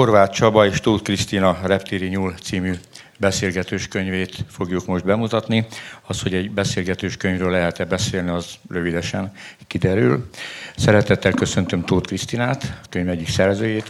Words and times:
Horváth 0.00 0.32
Csaba 0.32 0.66
és 0.66 0.80
Tóth 0.80 1.02
Krisztina 1.02 1.58
Reptéri 1.62 2.06
Nyúl 2.06 2.34
című 2.42 2.74
beszélgetős 3.18 3.88
könyvét 3.88 4.34
fogjuk 4.50 4.86
most 4.86 5.04
bemutatni. 5.04 5.66
Az, 6.06 6.22
hogy 6.22 6.34
egy 6.34 6.50
beszélgetős 6.50 7.16
könyvről 7.16 7.50
lehet-e 7.50 7.84
beszélni, 7.84 8.30
az 8.30 8.46
rövidesen 8.70 9.32
kiderül. 9.66 10.28
Szeretettel 10.76 11.32
köszöntöm 11.32 11.84
Tóth 11.84 12.06
Krisztinát, 12.06 12.62
a 12.82 12.86
könyv 12.90 13.08
egyik 13.08 13.28
szerzőjét, 13.28 13.88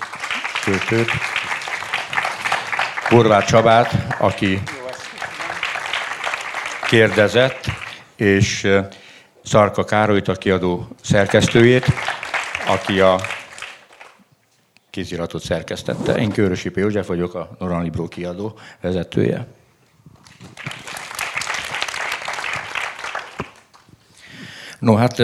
költőt. 0.65 1.11
Horváth 3.09 3.47
Csabát, 3.47 4.17
aki 4.19 4.63
kérdezett, 6.89 7.65
és 8.17 8.69
Szarka 9.45 9.85
Károlyt, 9.85 10.29
a 10.29 10.35
kiadó 10.35 10.89
szerkesztőjét, 11.03 11.87
aki 12.67 13.01
a 13.01 13.21
kéziratot 14.91 15.43
szerkesztette. 15.43 16.17
Én 16.17 16.31
Körösi 16.31 16.71
P. 16.71 16.77
József 16.77 17.07
vagyok, 17.07 17.35
a 17.35 17.57
Noran 17.59 17.83
Libro 17.83 18.09
kiadó 18.09 18.59
vezetője. 18.81 19.47
No, 24.79 24.95
hát 24.95 25.19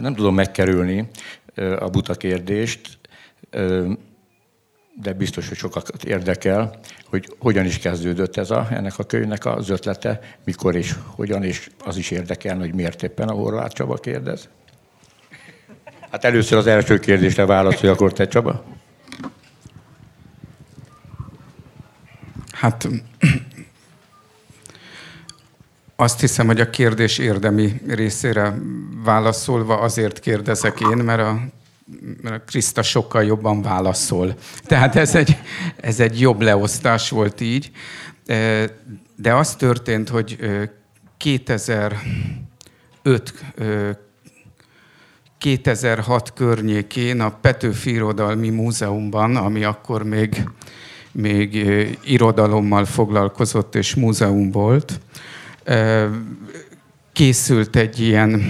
nem 0.00 0.14
tudom 0.14 0.34
megkerülni 0.34 1.08
a 1.78 1.88
buta 1.88 2.14
kérdést, 2.14 2.98
de 5.00 5.12
biztos, 5.12 5.48
hogy 5.48 5.56
sokat 5.56 6.04
érdekel, 6.04 6.78
hogy 7.06 7.36
hogyan 7.38 7.64
is 7.64 7.78
kezdődött 7.78 8.36
ez 8.36 8.50
a, 8.50 8.68
ennek 8.70 8.98
a 8.98 9.04
könyvnek 9.04 9.44
az 9.44 9.70
ötlete, 9.70 10.20
mikor 10.44 10.76
és 10.76 10.94
hogyan, 11.06 11.42
és 11.42 11.70
az 11.84 11.96
is 11.96 12.10
érdekel, 12.10 12.58
hogy 12.58 12.74
miért 12.74 13.02
éppen 13.02 13.28
a 13.28 13.32
Horváth 13.32 13.74
Csaba 13.74 13.94
kérdez. 13.94 14.48
Hát 16.10 16.24
először 16.24 16.58
az 16.58 16.66
első 16.66 16.98
kérdésre 16.98 17.46
válaszolj, 17.46 17.92
akkor 17.92 18.12
te 18.12 18.28
Csaba. 18.28 18.64
Hát 22.62 22.88
azt 25.96 26.20
hiszem, 26.20 26.46
hogy 26.46 26.60
a 26.60 26.70
kérdés 26.70 27.18
érdemi 27.18 27.80
részére 27.86 28.54
válaszolva 29.04 29.78
azért 29.78 30.18
kérdezek 30.18 30.80
én, 30.80 30.96
mert 30.96 31.20
a, 31.20 31.40
mert 32.22 32.34
a 32.36 32.44
Kriszta 32.46 32.82
sokkal 32.82 33.24
jobban 33.24 33.62
válaszol. 33.62 34.34
Tehát 34.64 34.96
ez 34.96 35.14
egy, 35.14 35.36
ez 35.76 36.00
egy 36.00 36.20
jobb 36.20 36.40
leosztás 36.40 37.10
volt 37.10 37.40
így. 37.40 37.70
E, 38.26 38.64
de 39.16 39.34
az 39.34 39.54
történt, 39.54 40.08
hogy 40.08 40.38
2005 41.16 41.98
2006 45.38 46.32
környékén 46.32 47.20
a 47.20 47.30
Petőfi 47.30 47.90
Irodalmi 47.90 48.48
Múzeumban, 48.48 49.36
ami 49.36 49.64
akkor 49.64 50.02
még 50.02 50.44
még 51.12 51.54
irodalommal 52.04 52.84
foglalkozott 52.84 53.74
és 53.74 53.94
múzeum 53.94 54.50
volt. 54.50 55.00
Készült 57.12 57.76
egy 57.76 58.00
ilyen 58.00 58.42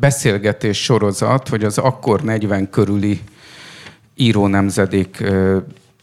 beszélgetés 0.00 0.82
sorozat, 0.82 1.48
hogy 1.48 1.64
az 1.64 1.78
akkor 1.78 2.22
40 2.22 2.70
körüli 2.70 3.20
írónemzedék 4.14 5.24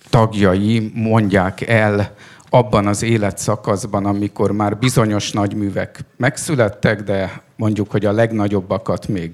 tagjai 0.09 0.91
mondják 0.93 1.61
el 1.61 2.15
abban 2.49 2.87
az 2.87 3.03
életszakaszban, 3.03 4.05
amikor 4.05 4.51
már 4.51 4.77
bizonyos 4.77 5.31
nagyművek 5.31 5.99
megszülettek, 6.17 7.01
de 7.01 7.41
mondjuk, 7.55 7.91
hogy 7.91 8.05
a 8.05 8.11
legnagyobbakat 8.11 9.07
még 9.07 9.31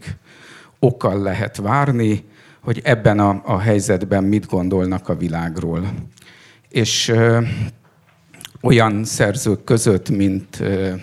okkal 0.79 1.21
lehet 1.21 1.57
várni, 1.57 2.25
hogy 2.61 2.81
ebben 2.83 3.19
a, 3.19 3.41
a 3.45 3.59
helyzetben 3.59 4.23
mit 4.23 4.45
gondolnak 4.45 5.09
a 5.09 5.15
világról. 5.15 5.93
És 6.69 7.07
ö, 7.07 7.41
olyan 8.61 9.03
szerzők 9.03 9.63
között, 9.63 10.09
mint 10.09 10.59
ö, 10.59 10.93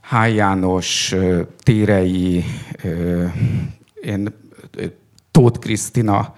Háj 0.00 0.34
János, 0.34 1.12
ö, 1.12 1.42
Térei, 1.62 2.44
ö, 2.82 3.24
én, 4.00 4.34
Tóth 5.30 5.58
Krisztina, 5.58 6.34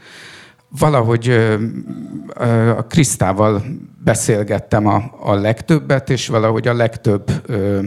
valahogy 0.68 1.28
ö, 1.28 1.54
ö, 2.34 2.70
a 2.70 2.82
Krisztával 2.82 3.62
beszélgettem 4.04 4.86
a, 4.86 5.18
a 5.20 5.34
legtöbbet, 5.34 6.10
és 6.10 6.28
valahogy 6.28 6.68
a 6.68 6.74
legtöbb 6.74 7.30
ö, 7.46 7.84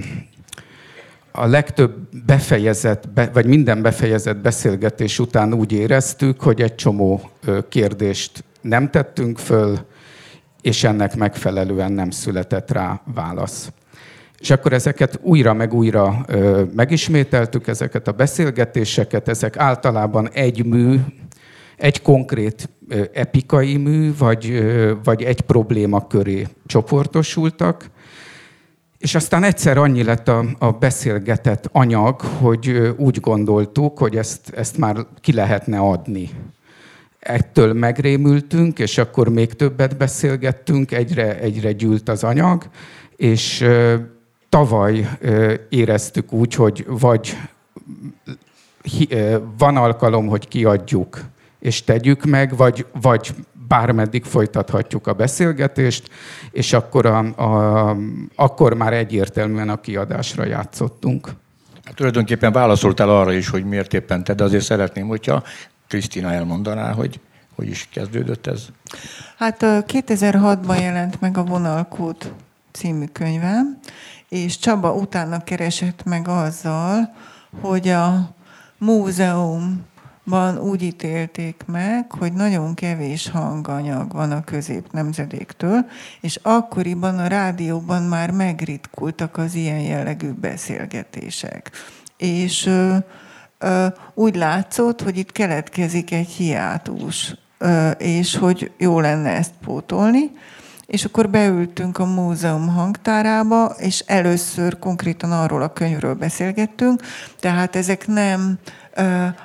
a 1.31 1.45
legtöbb 1.45 1.95
befejezett, 2.25 3.03
vagy 3.33 3.45
minden 3.45 3.81
befejezett 3.81 4.37
beszélgetés 4.37 5.19
után 5.19 5.53
úgy 5.53 5.71
éreztük, 5.71 6.41
hogy 6.41 6.61
egy 6.61 6.75
csomó 6.75 7.21
kérdést 7.69 8.43
nem 8.61 8.89
tettünk 8.89 9.37
föl, 9.37 9.79
és 10.61 10.83
ennek 10.83 11.15
megfelelően 11.15 11.91
nem 11.91 12.09
született 12.09 12.71
rá 12.71 13.01
válasz. 13.13 13.71
És 14.39 14.49
akkor 14.49 14.73
ezeket 14.73 15.19
újra 15.21 15.53
meg 15.53 15.73
újra 15.73 16.25
ö, 16.27 16.63
megismételtük, 16.75 17.67
ezeket 17.67 18.07
a 18.07 18.11
beszélgetéseket, 18.11 19.27
ezek 19.27 19.57
általában 19.57 20.29
egy 20.29 20.65
mű, 20.65 20.99
egy 21.77 22.01
konkrét 22.01 22.69
ö, 22.87 23.03
epikai 23.13 23.77
mű, 23.77 24.17
vagy, 24.17 24.49
ö, 24.49 24.93
vagy 25.03 25.23
egy 25.23 25.41
probléma 25.41 26.07
köré 26.07 26.47
csoportosultak, 26.65 27.89
és 29.01 29.15
aztán 29.15 29.43
egyszer 29.43 29.77
annyi 29.77 30.03
lett 30.03 30.27
a, 30.27 30.45
a 30.59 30.71
beszélgetett 30.71 31.69
anyag, 31.71 32.21
hogy 32.21 32.93
úgy 32.97 33.19
gondoltuk, 33.19 33.97
hogy 33.97 34.17
ezt, 34.17 34.49
ezt 34.55 34.77
már 34.77 35.05
ki 35.21 35.33
lehetne 35.33 35.79
adni. 35.79 36.29
Ettől 37.19 37.73
megrémültünk, 37.73 38.79
és 38.79 38.97
akkor 38.97 39.29
még 39.29 39.53
többet 39.53 39.97
beszélgettünk, 39.97 40.91
egyre, 40.91 41.39
egyre 41.39 41.71
gyűlt 41.71 42.09
az 42.09 42.23
anyag, 42.23 42.63
és 43.15 43.65
tavaly 44.49 45.09
éreztük 45.69 46.33
úgy, 46.33 46.53
hogy 46.53 46.85
vagy 46.87 47.37
van 49.57 49.77
alkalom, 49.77 50.27
hogy 50.27 50.47
kiadjuk, 50.47 51.21
és 51.59 51.83
tegyük 51.83 52.25
meg, 52.25 52.55
vagy, 52.55 52.85
vagy 53.01 53.33
bármeddig 53.71 54.23
folytathatjuk 54.23 55.07
a 55.07 55.13
beszélgetést, 55.13 56.09
és 56.51 56.73
akkor, 56.73 57.05
a, 57.05 57.17
a, 57.17 57.97
akkor 58.35 58.73
már 58.73 58.93
egyértelműen 58.93 59.69
a 59.69 59.79
kiadásra 59.79 60.45
játszottunk. 60.45 61.29
Hát 61.83 61.95
tulajdonképpen 61.95 62.51
válaszoltál 62.51 63.09
arra 63.09 63.33
is, 63.33 63.49
hogy 63.49 63.65
miért 63.65 63.93
éppen 63.93 64.23
te, 64.23 64.33
de 64.33 64.43
azért 64.43 64.63
szeretném, 64.63 65.07
hogyha 65.07 65.43
Krisztina 65.87 66.31
elmondaná, 66.31 66.93
hogy 66.93 67.19
hogy 67.55 67.69
is 67.69 67.87
kezdődött 67.91 68.47
ez. 68.47 68.65
Hát 69.37 69.57
2006-ban 69.61 70.81
jelent 70.81 71.21
meg 71.21 71.37
a 71.37 71.43
Vonalkód 71.43 72.33
című 72.71 73.05
könyvem, 73.05 73.79
és 74.29 74.57
Csaba 74.57 74.93
utána 74.93 75.43
keresett 75.43 76.03
meg 76.03 76.27
azzal, 76.27 77.13
hogy 77.61 77.87
a 77.87 78.35
múzeum 78.77 79.85
ban 80.23 80.57
úgy 80.57 80.81
ítélték 80.81 81.63
meg, 81.65 82.11
hogy 82.11 82.33
nagyon 82.33 82.73
kevés 82.73 83.29
hanganyag 83.29 84.13
van 84.13 84.31
a 84.31 84.43
közép 84.43 84.91
nemzedéktől, 84.91 85.85
és 86.21 86.39
akkoriban 86.41 87.19
a 87.19 87.27
rádióban 87.27 88.03
már 88.03 88.31
megritkultak 88.31 89.37
az 89.37 89.55
ilyen 89.55 89.79
jellegű 89.79 90.31
beszélgetések. 90.31 91.71
És 92.17 92.65
ö, 92.65 92.95
ö, 93.57 93.87
úgy 94.13 94.35
látszott, 94.35 95.01
hogy 95.01 95.17
itt 95.17 95.31
keletkezik 95.31 96.11
egy 96.11 96.29
hiátus, 96.29 97.35
ö, 97.57 97.89
és 97.89 98.35
hogy 98.35 98.71
jó 98.77 98.99
lenne 98.99 99.29
ezt 99.29 99.53
pótolni. 99.63 100.31
És 100.91 101.05
akkor 101.05 101.29
beültünk 101.29 101.97
a 101.97 102.05
múzeum 102.05 102.67
hangtárába, 102.67 103.65
és 103.65 103.99
először 103.99 104.79
konkrétan 104.79 105.31
arról 105.31 105.61
a 105.61 105.73
könyvről 105.73 106.13
beszélgettünk, 106.13 107.01
tehát 107.39 107.75
ezek 107.75 108.07
nem 108.07 108.57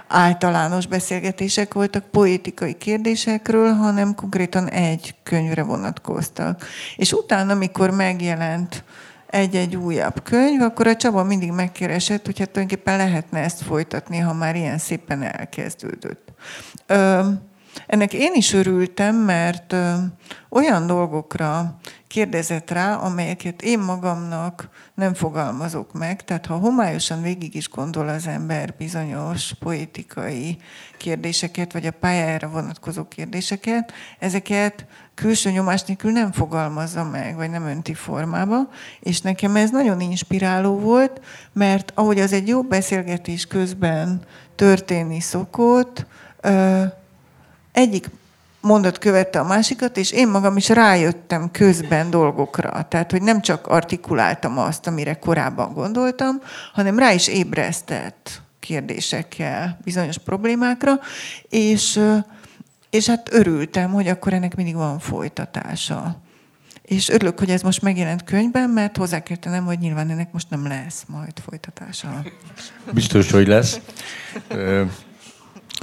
általános 0.08 0.86
beszélgetések 0.86 1.74
voltak 1.74 2.04
poétikai 2.04 2.74
kérdésekről, 2.74 3.72
hanem 3.72 4.14
konkrétan 4.14 4.68
egy 4.68 5.14
könyvre 5.22 5.62
vonatkoztak. 5.62 6.64
És 6.96 7.12
utána, 7.12 7.52
amikor 7.52 7.90
megjelent 7.90 8.84
egy-egy 9.26 9.76
újabb 9.76 10.22
könyv, 10.22 10.62
akkor 10.62 10.86
a 10.86 10.96
Csaba 10.96 11.24
mindig 11.24 11.50
megkeresett, 11.50 12.24
hogy 12.24 12.38
hát 12.38 12.50
tulajdonképpen 12.50 12.96
lehetne 12.96 13.38
ezt 13.38 13.62
folytatni, 13.62 14.18
ha 14.18 14.32
már 14.32 14.56
ilyen 14.56 14.78
szépen 14.78 15.22
elkezdődött. 15.22 16.32
Ennek 17.86 18.12
én 18.12 18.32
is 18.34 18.52
örültem, 18.52 19.16
mert 19.16 19.74
olyan 20.48 20.86
dolgokra 20.86 21.78
kérdezett 22.06 22.70
rá, 22.70 22.94
amelyeket 22.94 23.62
én 23.62 23.78
magamnak 23.78 24.68
nem 24.94 25.14
fogalmazok 25.14 25.92
meg. 25.92 26.24
Tehát 26.24 26.46
ha 26.46 26.54
homályosan 26.54 27.22
végig 27.22 27.54
is 27.54 27.68
gondol 27.68 28.08
az 28.08 28.26
ember 28.26 28.74
bizonyos 28.78 29.54
poétikai 29.58 30.56
kérdéseket, 30.96 31.72
vagy 31.72 31.86
a 31.86 31.90
pályájára 31.90 32.48
vonatkozó 32.48 33.04
kérdéseket, 33.04 33.92
ezeket 34.18 34.86
külső 35.14 35.50
nyomás 35.50 35.82
nélkül 35.82 36.12
nem 36.12 36.32
fogalmazza 36.32 37.04
meg, 37.04 37.36
vagy 37.36 37.50
nem 37.50 37.66
önti 37.66 37.94
formába, 37.94 38.68
és 39.00 39.20
nekem 39.20 39.56
ez 39.56 39.70
nagyon 39.70 40.00
inspiráló 40.00 40.78
volt, 40.78 41.20
mert 41.52 41.92
ahogy 41.94 42.20
az 42.20 42.32
egy 42.32 42.48
jó 42.48 42.62
beszélgetés 42.62 43.46
közben 43.46 44.20
történni 44.54 45.20
szokott, 45.20 46.06
egyik 47.76 48.10
mondat 48.60 48.98
követte 48.98 49.40
a 49.40 49.44
másikat, 49.46 49.96
és 49.96 50.10
én 50.10 50.28
magam 50.28 50.56
is 50.56 50.68
rájöttem 50.68 51.50
közben 51.50 52.10
dolgokra. 52.10 52.86
Tehát, 52.88 53.10
hogy 53.10 53.22
nem 53.22 53.40
csak 53.40 53.66
artikuláltam 53.66 54.58
azt, 54.58 54.86
amire 54.86 55.18
korábban 55.18 55.72
gondoltam, 55.72 56.40
hanem 56.72 56.98
rá 56.98 57.12
is 57.12 57.28
ébresztett 57.28 58.40
kérdésekkel 58.60 59.78
bizonyos 59.84 60.18
problémákra, 60.18 61.00
és, 61.48 62.00
és 62.90 63.06
hát 63.06 63.32
örültem, 63.32 63.92
hogy 63.92 64.08
akkor 64.08 64.32
ennek 64.32 64.56
mindig 64.56 64.74
van 64.74 64.98
folytatása. 64.98 66.16
És 66.82 67.08
örülök, 67.08 67.38
hogy 67.38 67.50
ez 67.50 67.62
most 67.62 67.82
megjelent 67.82 68.24
könyvben, 68.24 68.70
mert 68.70 68.96
hozzá 68.96 69.22
kell 69.22 69.36
tennem, 69.36 69.64
hogy 69.64 69.78
nyilván 69.78 70.10
ennek 70.10 70.32
most 70.32 70.50
nem 70.50 70.66
lesz 70.66 71.04
majd 71.06 71.32
folytatása. 71.48 72.22
Biztos, 72.92 73.30
hogy 73.30 73.46
lesz. 73.46 73.80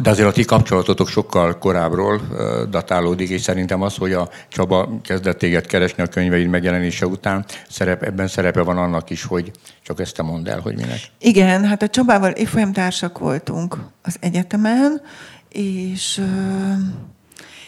De 0.01 0.09
azért 0.09 0.27
a 0.27 0.31
ti 0.31 0.43
kapcsolatotok 0.43 1.07
sokkal 1.07 1.57
korábbról 1.57 2.21
datálódik, 2.69 3.29
és 3.29 3.41
szerintem 3.41 3.81
az, 3.81 3.95
hogy 3.95 4.13
a 4.13 4.29
Csaba 4.47 4.89
kezdett 5.03 5.37
téged 5.37 5.65
keresni 5.65 6.03
a 6.03 6.07
könyveid 6.07 6.47
megjelenése 6.47 7.05
után, 7.05 7.45
szerep, 7.69 8.03
ebben 8.03 8.27
szerepe 8.27 8.61
van 8.61 8.77
annak 8.77 9.09
is, 9.09 9.23
hogy 9.23 9.51
csak 9.83 9.99
ezt 9.99 10.15
te 10.15 10.23
mondd 10.23 10.49
el, 10.49 10.59
hogy 10.59 10.75
minek. 10.75 10.99
Igen, 11.19 11.65
hát 11.65 11.81
a 11.81 11.87
Csabával 11.87 12.31
évfolyam 12.31 12.71
társak 12.71 13.17
voltunk 13.17 13.77
az 14.01 14.15
egyetemen, 14.19 15.01
és, 15.49 16.21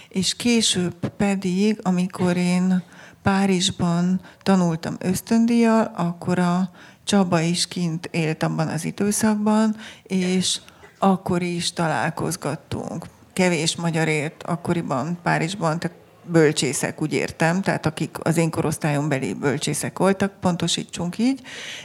és 0.10 0.36
később 0.36 0.96
pedig, 1.18 1.80
amikor 1.82 2.38
én 2.38 2.84
Párizsban 3.24 4.22
tanultam 4.44 4.96
ösztöndíjjal, 5.00 5.92
akkor 5.96 6.40
a 6.40 6.70
Csaba 7.04 7.42
is 7.42 7.68
kint 7.68 8.10
élt 8.12 8.44
abban 8.44 8.68
az 8.68 8.86
időszakban, 8.86 9.76
és 10.04 10.60
akkor 11.00 11.42
is 11.42 11.74
találkozgattunk. 11.74 13.06
Kevés 13.34 13.76
magyar 13.76 14.08
ért 14.08 14.44
akkoriban 14.44 15.18
Párizsban, 15.24 15.80
tehát 15.80 15.98
bölcsészek, 16.26 17.02
úgy 17.02 17.14
értem, 17.14 17.62
tehát 17.62 17.86
akik 17.86 18.18
az 18.24 18.38
én 18.38 18.50
korosztályon 18.50 19.10
belé 19.10 19.34
bölcsészek 19.34 19.98
voltak, 19.98 20.32
pontosítsunk 20.40 21.18
így, 21.18 21.42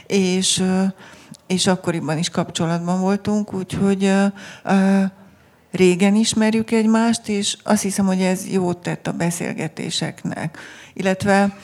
és, 0.07 0.63
és 1.47 1.67
akkoriban 1.67 2.17
is 2.17 2.29
kapcsolatban 2.29 3.01
voltunk, 3.01 3.53
úgyhogy 3.53 4.13
régen 5.71 6.15
ismerjük 6.15 6.71
egymást, 6.71 7.27
és 7.27 7.57
azt 7.63 7.81
hiszem, 7.81 8.05
hogy 8.05 8.21
ez 8.21 8.47
jót 8.51 8.77
tett 8.77 9.07
a 9.07 9.11
beszélgetéseknek. 9.11 10.57
Illetve 10.93 11.57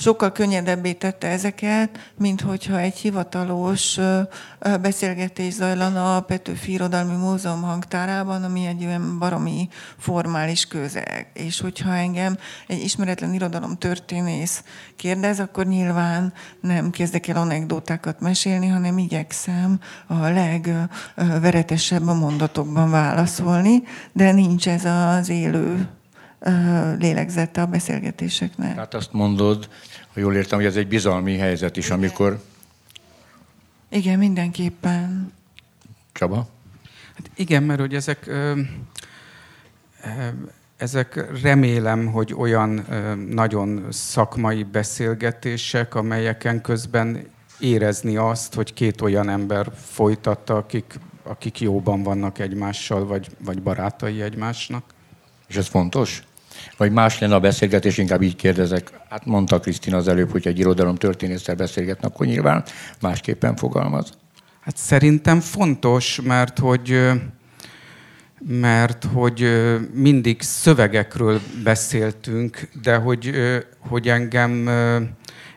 sokkal 0.00 0.32
könnyedebbé 0.32 0.92
tette 0.92 1.26
ezeket, 1.26 2.12
mint 2.18 2.40
hogyha 2.40 2.78
egy 2.78 2.96
hivatalos 2.96 3.98
beszélgetés 4.80 5.52
zajlana 5.52 6.16
a 6.16 6.20
Petőfi 6.20 6.72
Irodalmi 6.72 7.14
Múzeum 7.14 7.62
hangtárában, 7.62 8.44
ami 8.44 8.66
egy 8.66 8.84
olyan 8.84 9.18
baromi 9.18 9.68
formális 9.98 10.66
közeg. 10.66 11.30
És 11.34 11.60
hogyha 11.60 11.94
engem 11.94 12.36
egy 12.66 12.82
ismeretlen 12.82 13.34
irodalom 13.34 13.76
történész 13.76 14.64
kérdez, 14.96 15.40
akkor 15.40 15.66
nyilván 15.66 16.32
nem 16.60 16.90
kezdek 16.90 17.28
el 17.28 17.36
anekdótákat 17.36 18.20
mesélni, 18.20 18.66
hanem 18.66 18.98
igyekszem 18.98 19.80
a 20.06 20.18
legveretesebb 20.18 22.08
a 22.08 22.14
mondatokban 22.14 22.90
válaszolni, 22.90 23.82
de 24.12 24.32
nincs 24.32 24.68
ez 24.68 24.84
az 24.84 25.28
élő 25.28 25.88
lélegzete 26.98 27.62
a 27.62 27.66
beszélgetéseknek. 27.66 28.74
Tehát 28.74 28.94
azt 28.94 29.12
mondod, 29.12 29.68
ha 30.14 30.20
jól 30.20 30.34
értem, 30.34 30.58
hogy 30.58 30.66
ez 30.66 30.76
egy 30.76 30.88
bizalmi 30.88 31.36
helyzet 31.36 31.76
is, 31.76 31.84
Igen. 31.84 31.98
amikor... 31.98 32.42
Igen, 33.88 34.18
mindenképpen. 34.18 35.32
Csaba? 36.12 36.48
Hát 37.16 37.30
igen, 37.34 37.62
mert 37.62 37.80
hogy 37.80 37.94
ezek, 37.94 38.30
ezek 40.76 41.40
remélem, 41.42 42.06
hogy 42.06 42.34
olyan 42.34 42.86
nagyon 43.28 43.86
szakmai 43.90 44.62
beszélgetések, 44.62 45.94
amelyeken 45.94 46.60
közben 46.60 47.26
érezni 47.58 48.16
azt, 48.16 48.54
hogy 48.54 48.72
két 48.72 49.00
olyan 49.00 49.28
ember 49.28 49.72
folytatta, 49.74 50.56
akik, 50.56 50.98
akik 51.22 51.60
jóban 51.60 52.02
vannak 52.02 52.38
egymással, 52.38 53.06
vagy, 53.06 53.26
vagy 53.38 53.62
barátai 53.62 54.22
egymásnak. 54.22 54.84
És 55.46 55.56
ez 55.56 55.66
fontos? 55.66 56.22
Vagy 56.80 56.92
más 56.92 57.18
lenne 57.18 57.34
a 57.34 57.40
beszélgetés, 57.40 57.98
inkább 57.98 58.22
így 58.22 58.36
kérdezek. 58.36 58.90
Hát 59.08 59.24
mondta 59.24 59.60
Krisztina 59.60 59.96
az 59.96 60.08
előbb, 60.08 60.30
hogy 60.30 60.46
egy 60.46 60.58
irodalom 60.58 60.94
történésszel 60.94 61.54
beszélgetnek, 61.54 62.10
akkor 62.10 62.26
nyilván 62.26 62.64
másképpen 63.00 63.56
fogalmaz. 63.56 64.12
Hát 64.60 64.76
szerintem 64.76 65.40
fontos, 65.40 66.20
mert 66.20 66.58
hogy 66.58 67.10
mert 68.48 69.06
hogy 69.12 69.46
mindig 69.94 70.42
szövegekről 70.42 71.40
beszéltünk, 71.64 72.68
de 72.82 72.96
hogy, 72.96 73.30
hogy 73.78 74.08
engem, 74.08 74.70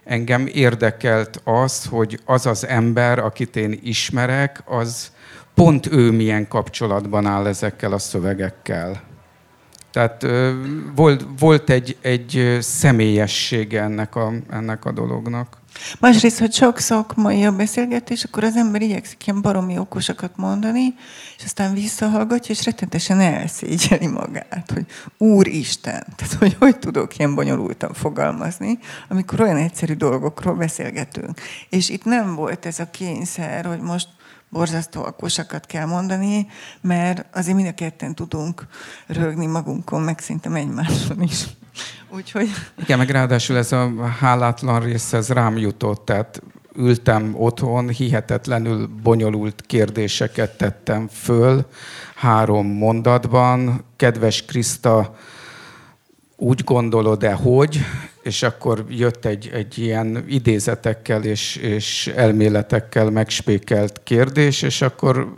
engem 0.04 0.48
érdekelt 0.54 1.42
az, 1.44 1.86
hogy 1.86 2.20
az 2.26 2.46
az 2.46 2.68
ember, 2.68 3.20
akit 3.20 3.56
én 3.56 3.80
ismerek, 3.84 4.64
az 4.66 5.12
pont 5.54 5.92
ő 5.92 6.12
milyen 6.12 6.48
kapcsolatban 6.48 7.26
áll 7.26 7.48
ezekkel 7.48 7.94
a 7.94 8.00
szövegekkel. 8.00 9.12
Tehát 9.94 10.26
volt, 10.96 11.26
volt 11.40 11.70
egy, 11.70 11.98
egy 12.02 12.58
személyessége 12.62 13.82
ennek 13.82 14.16
a, 14.16 14.34
ennek 14.50 14.86
a 14.86 14.92
dolognak. 14.92 15.58
Másrészt, 16.00 16.40
hogy 16.40 16.54
sok 16.54 16.78
szakmai 16.78 17.44
a 17.44 17.52
beszélgetés, 17.52 18.24
akkor 18.24 18.44
az 18.44 18.56
ember 18.56 18.82
igyekszik 18.82 19.28
ilyen 19.28 19.42
baromi 19.42 19.78
okosakat 19.78 20.32
mondani, 20.36 20.94
és 21.38 21.44
aztán 21.44 21.74
visszahallgatja, 21.74 22.56
és 22.56 22.66
rettenetesen 22.66 23.20
elszégyeli 23.20 24.08
magát, 24.08 24.72
hogy 24.74 24.86
Úristen, 25.18 26.06
tehát 26.16 26.34
hogy 26.34 26.56
hogy 26.60 26.80
tudok 26.80 27.18
ilyen 27.18 27.36
bonyolultan 27.36 27.94
fogalmazni, 27.94 28.80
amikor 29.10 29.42
olyan 29.42 29.58
egyszerű 29.58 29.94
dolgokról 29.94 30.56
beszélgetünk. 30.56 31.42
És 31.70 31.90
itt 31.90 32.04
nem 32.04 32.36
volt 32.36 32.66
ez 32.66 32.80
a 32.80 32.90
kényszer, 32.90 33.66
hogy 33.66 33.80
most 33.80 34.08
borzasztó 34.54 35.04
alkosakat 35.04 35.66
kell 35.66 35.86
mondani, 35.86 36.48
mert 36.82 37.26
azért 37.36 37.56
mind 37.56 37.68
a 37.68 37.74
ketten 37.74 38.16
tudunk 38.16 38.68
rögni 39.08 39.46
magunkon, 39.46 40.02
meg 40.02 40.20
szerintem 40.20 40.56
egymáson 40.56 41.22
is. 41.22 41.46
Úgyhogy... 42.10 42.50
Igen, 42.76 42.98
meg 42.98 43.10
ráadásul 43.10 43.58
ez 43.58 43.72
a 43.72 44.06
hálátlan 44.20 44.80
rész, 44.80 45.14
ez 45.14 45.30
rám 45.30 45.58
jutott, 45.58 46.06
tehát 46.06 46.42
ültem 46.76 47.34
otthon, 47.38 47.90
hihetetlenül 47.90 48.90
bonyolult 49.04 49.64
kérdéseket 49.68 50.58
tettem 50.58 51.08
föl 51.08 51.66
három 52.16 52.68
mondatban. 52.68 53.84
Kedves 53.96 54.46
Kriszta, 54.46 55.16
úgy 56.36 56.64
gondolod-e, 56.64 57.34
hogy, 57.34 57.86
és 58.24 58.44
akkor 58.44 58.86
jött 58.90 59.26
egy, 59.26 59.50
egy 59.54 59.78
ilyen 59.78 60.24
idézetekkel 60.28 61.24
és, 61.24 61.56
és 61.56 62.12
elméletekkel 62.16 63.10
megspékelt 63.10 64.02
kérdés, 64.04 64.62
és 64.62 64.82
akkor 64.82 65.36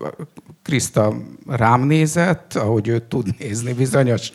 Kriszta 0.63 1.15
rám 1.47 1.81
nézett, 1.81 2.53
ahogy 2.53 2.87
ő 2.87 2.99
tud 3.07 3.27
nézni 3.39 3.73
bizonyos 3.73 4.31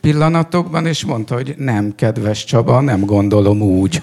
pillanatokban, 0.00 0.86
és 0.86 1.04
mondta, 1.04 1.34
hogy 1.34 1.54
nem, 1.58 1.94
kedves 1.94 2.44
Csaba, 2.44 2.80
nem 2.80 3.00
gondolom 3.04 3.62
úgy. 3.62 4.02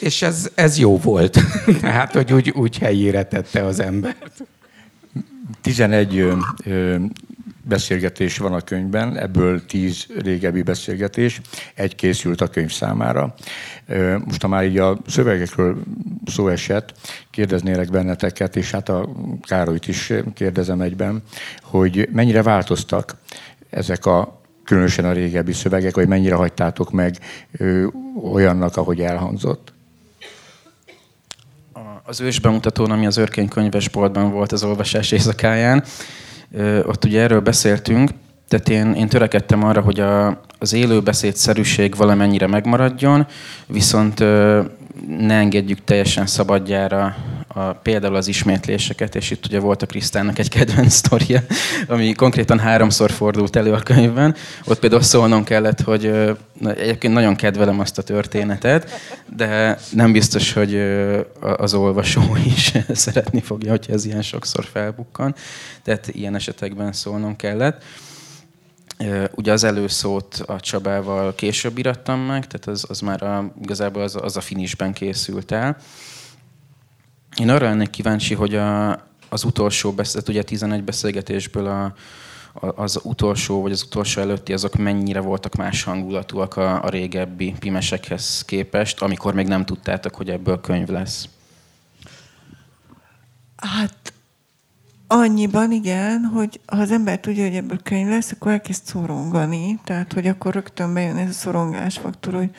és 0.00 0.22
ez, 0.22 0.50
ez 0.54 0.78
jó 0.78 0.98
volt. 0.98 1.38
Tehát, 1.80 2.12
hogy 2.12 2.32
úgy, 2.32 2.50
úgy 2.50 2.78
helyére 2.78 3.22
tette 3.22 3.64
az 3.64 3.80
embert. 3.80 4.44
11 5.60 6.16
ö, 6.16 6.36
ö, 6.64 6.96
beszélgetés 7.70 8.38
van 8.38 8.52
a 8.52 8.60
könyvben, 8.60 9.18
ebből 9.18 9.66
tíz 9.66 10.06
régebbi 10.18 10.62
beszélgetés, 10.62 11.40
egy 11.74 11.94
készült 11.94 12.40
a 12.40 12.48
könyv 12.48 12.72
számára. 12.72 13.34
Most, 14.24 14.42
ha 14.42 14.48
már 14.48 14.64
így 14.64 14.78
a 14.78 14.98
szövegekről 15.06 15.82
szó 16.26 16.48
esett, 16.48 16.94
kérdeznélek 17.30 17.90
benneteket, 17.90 18.56
és 18.56 18.70
hát 18.70 18.88
a 18.88 19.08
Károlyt 19.42 19.86
is 19.86 20.12
kérdezem 20.34 20.80
egyben, 20.80 21.22
hogy 21.62 22.08
mennyire 22.12 22.42
változtak 22.42 23.16
ezek 23.70 24.06
a 24.06 24.40
különösen 24.64 25.04
a 25.04 25.12
régebbi 25.12 25.52
szövegek, 25.52 25.94
hogy 25.94 26.08
mennyire 26.08 26.34
hagytátok 26.34 26.90
meg 26.90 27.18
olyannak, 28.22 28.76
ahogy 28.76 29.00
elhangzott? 29.00 29.72
Az 32.02 32.20
ős 32.20 32.40
bemutatón, 32.40 32.90
ami 32.90 33.06
az 33.06 33.16
Örkény 33.16 33.48
könyvesboltban 33.48 34.30
volt 34.30 34.52
az 34.52 34.62
olvasás 34.62 35.12
éjszakáján, 35.12 35.84
ott 36.86 37.04
ugye 37.04 37.20
erről 37.20 37.40
beszéltünk, 37.40 38.10
tehát 38.48 38.68
én, 38.68 38.92
én 38.92 39.08
törekedtem 39.08 39.64
arra, 39.64 39.80
hogy 39.80 40.00
a, 40.00 40.40
az 40.58 40.72
élőbeszédszerűség 40.72 41.96
valamennyire 41.96 42.46
megmaradjon, 42.46 43.26
viszont 43.66 44.18
ne 45.06 45.34
engedjük 45.34 45.84
teljesen 45.84 46.26
szabadjára 46.26 47.16
a, 47.54 47.72
például 47.72 48.14
az 48.14 48.28
ismétléseket, 48.28 49.14
és 49.14 49.30
itt 49.30 49.46
ugye 49.46 49.58
volt 49.58 49.82
a 49.82 49.86
Krisztának 49.86 50.38
egy 50.38 50.48
kedvenc 50.48 50.92
sztoria, 50.92 51.40
ami 51.88 52.12
konkrétan 52.12 52.58
háromszor 52.58 53.10
fordult 53.10 53.56
elő 53.56 53.72
a 53.72 53.78
könyvben. 53.78 54.34
Ott 54.64 54.78
például 54.78 55.02
szólnom 55.02 55.44
kellett, 55.44 55.80
hogy 55.80 56.06
egyébként 56.64 57.14
nagyon 57.14 57.36
kedvelem 57.36 57.80
azt 57.80 57.98
a 57.98 58.02
történetet, 58.02 58.90
de 59.36 59.78
nem 59.92 60.12
biztos, 60.12 60.52
hogy 60.52 60.82
az 61.40 61.74
olvasó 61.74 62.36
is 62.44 62.72
szeretni 62.92 63.40
fogja, 63.40 63.70
hogyha 63.70 63.92
ez 63.92 64.04
ilyen 64.04 64.22
sokszor 64.22 64.64
felbukkan. 64.64 65.34
Tehát 65.82 66.08
ilyen 66.08 66.34
esetekben 66.34 66.92
szólnom 66.92 67.36
kellett. 67.36 67.82
Ugye 69.34 69.52
az 69.52 69.64
előszót 69.64 70.42
a 70.46 70.60
Csabával 70.60 71.34
később 71.34 71.78
irattam 71.78 72.20
meg, 72.20 72.46
tehát 72.46 72.66
az, 72.66 72.84
az 72.88 73.00
már 73.00 73.22
a, 73.22 73.52
igazából 73.62 74.02
az, 74.02 74.16
az 74.22 74.36
a 74.36 74.40
finisben 74.40 74.92
készült 74.92 75.52
el. 75.52 75.76
Én 77.36 77.48
arra 77.48 77.68
lennék 77.68 77.90
kíváncsi, 77.90 78.34
hogy 78.34 78.54
a, 78.54 78.90
az 79.28 79.44
utolsó 79.44 79.92
beszéd, 79.92 80.28
ugye 80.28 80.42
11 80.42 80.84
beszélgetésből 80.84 81.66
a, 81.66 81.94
az 82.60 83.00
utolsó, 83.02 83.62
vagy 83.62 83.72
az 83.72 83.82
utolsó 83.82 84.20
előtti, 84.20 84.52
azok 84.52 84.74
mennyire 84.74 85.20
voltak 85.20 85.54
más 85.54 85.82
hangulatúak 85.82 86.56
a, 86.56 86.84
a 86.84 86.88
régebbi 86.88 87.54
pimesekhez 87.58 88.44
képest, 88.44 89.02
amikor 89.02 89.34
még 89.34 89.46
nem 89.46 89.64
tudtátok, 89.64 90.14
hogy 90.14 90.28
ebből 90.28 90.60
könyv 90.60 90.88
lesz? 90.88 91.28
Hát 93.56 94.12
annyiban 95.06 95.72
igen, 95.72 96.24
hogy 96.24 96.60
ha 96.66 96.76
az 96.76 96.90
ember 96.90 97.20
tudja, 97.20 97.44
hogy 97.44 97.54
ebből 97.54 97.82
könyv 97.82 98.08
lesz, 98.08 98.32
akkor 98.32 98.52
elkezd 98.52 98.84
szorongani. 98.84 99.80
Tehát, 99.84 100.12
hogy 100.12 100.26
akkor 100.26 100.54
rögtön 100.54 100.94
bejön 100.94 101.16
ez 101.16 101.28
a 101.28 101.32
szorongásfaktor, 101.32 102.34
hogy 102.34 102.50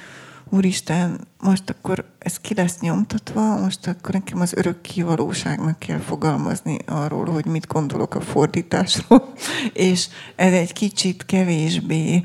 úristen, 0.51 1.27
most 1.41 1.70
akkor 1.70 2.05
ez 2.20 2.39
ki 2.39 2.53
lesz 2.53 2.79
nyomtatva, 2.79 3.60
most 3.60 3.88
akkor 3.88 4.13
nekem 4.13 4.39
az 4.39 4.53
örök 4.53 4.81
kivalóságnak 4.81 5.79
kell 5.79 5.98
fogalmazni 5.98 6.77
arról, 6.86 7.25
hogy 7.25 7.46
mit 7.46 7.67
gondolok 7.67 8.15
a 8.15 8.22
fordításról, 8.22 9.34
és 9.74 10.08
ez 10.36 10.53
egy 10.53 10.74
kicsit 10.74 11.25
kevésbé 11.25 12.24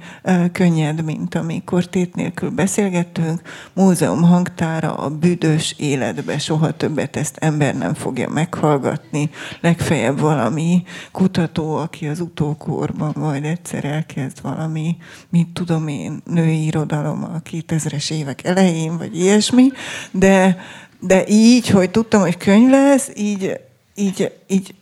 könnyed, 0.53 1.05
mint 1.05 1.35
amikor 1.35 1.87
tét 1.87 2.15
nélkül 2.15 2.51
beszélgettünk. 2.51 3.43
Múzeum 3.73 4.23
hangtára 4.23 4.95
a 4.95 5.11
büdös 5.11 5.75
életbe 5.79 6.39
soha 6.39 6.77
többet 6.77 7.17
ezt 7.17 7.37
ember 7.37 7.77
nem 7.77 7.95
fogja 7.95 8.29
meghallgatni. 8.29 9.31
Legfeljebb 9.61 10.21
valami 10.21 10.83
kutató, 11.13 11.75
aki 11.77 12.07
az 12.07 12.21
utókorban 12.21 13.13
majd 13.17 13.45
egyszer 13.45 13.85
elkezd 13.85 14.43
valami, 14.43 14.97
mit 15.29 15.49
tudom 15.49 15.89
én, 15.89 16.23
női 16.25 16.65
irodalom 16.65 17.25
a 17.25 17.43
2000-es 17.51 18.15
évek 18.17 18.45
elején, 18.45 18.99
vagy 18.99 19.19
ilyesmi, 19.19 19.71
de, 20.11 20.59
de 21.01 21.27
így, 21.27 21.69
hogy 21.69 21.91
tudtam, 21.91 22.21
hogy 22.21 22.37
könyv 22.37 22.71
lesz, 22.71 23.11
így, 23.15 23.61
így, 23.95 24.33
így, 24.47 24.75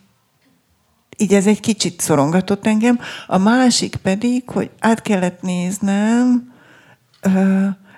így 1.17 1.35
ez 1.35 1.47
egy 1.47 1.61
kicsit 1.61 2.01
szorongatott 2.01 2.67
engem. 2.67 2.99
A 3.27 3.39
másik 3.39 3.97
pedig, 3.97 4.43
hogy 4.47 4.71
át 4.79 5.03
kellett 5.03 5.43
néznem, 5.43 6.53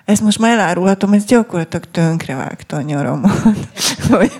ezt 0.05 0.21
most 0.21 0.39
már 0.39 0.51
elárulhatom, 0.51 1.13
ez 1.13 1.25
gyakorlatilag 1.25 1.85
tönkrevágta 1.91 2.75
a 2.75 2.81
nyaramat. 2.81 3.57
hogy, 4.09 4.37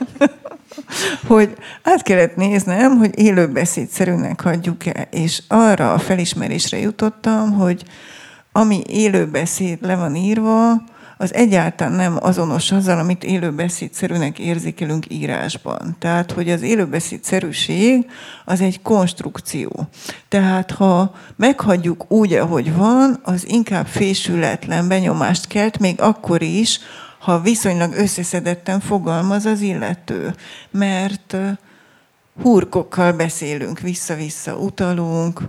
hogy 1.27 1.56
át 1.84 2.01
kellett 2.01 2.36
néznem, 2.36 2.98
hogy 2.98 3.20
élőbeszédszerűnek 3.20 4.42
hagyjuk-e, 4.42 5.08
és 5.12 5.42
arra 5.48 5.94
a 5.94 6.00
felismerésre 6.00 6.80
jutottam, 6.80 7.51
hogy 7.51 7.84
ami 8.58 8.82
élőbeszéd 8.88 9.78
le 9.82 9.96
van 9.96 10.16
írva, 10.16 10.72
az 11.18 11.34
egyáltalán 11.34 11.94
nem 11.94 12.18
azonos 12.20 12.72
azzal, 12.72 13.00
amit 13.00 13.24
élőbeszédszerűnek 13.24 14.40
érzékelünk 14.40 15.06
írásban. 15.10 15.96
Tehát, 16.00 16.32
hogy 16.32 16.50
az 16.50 16.62
élőbeszédszerűség 16.62 18.10
az 18.46 18.62
egy 18.62 18.82
konstrukció. 18.82 19.88
Tehát, 20.28 20.72
ha 20.72 21.16
meghagyjuk 21.36 22.12
úgy, 22.12 22.34
ahogy 22.34 22.76
van, 22.76 23.20
az 23.24 23.48
inkább 23.48 23.86
fésületlen 23.86 24.88
benyomást 24.88 25.48
kelt, 25.48 25.80
még 25.80 26.02
akkor 26.02 26.42
is, 26.42 26.80
ha 27.20 27.40
viszonylag 27.40 27.94
összeszedetten 27.94 28.80
fogalmaz 28.80 29.46
az 29.46 29.62
illető. 29.62 30.36
Mert 30.72 31.36
hurkokkal 32.42 33.12
beszélünk, 33.12 33.80
vissza-vissza 33.80 34.56
utalunk, 34.56 35.42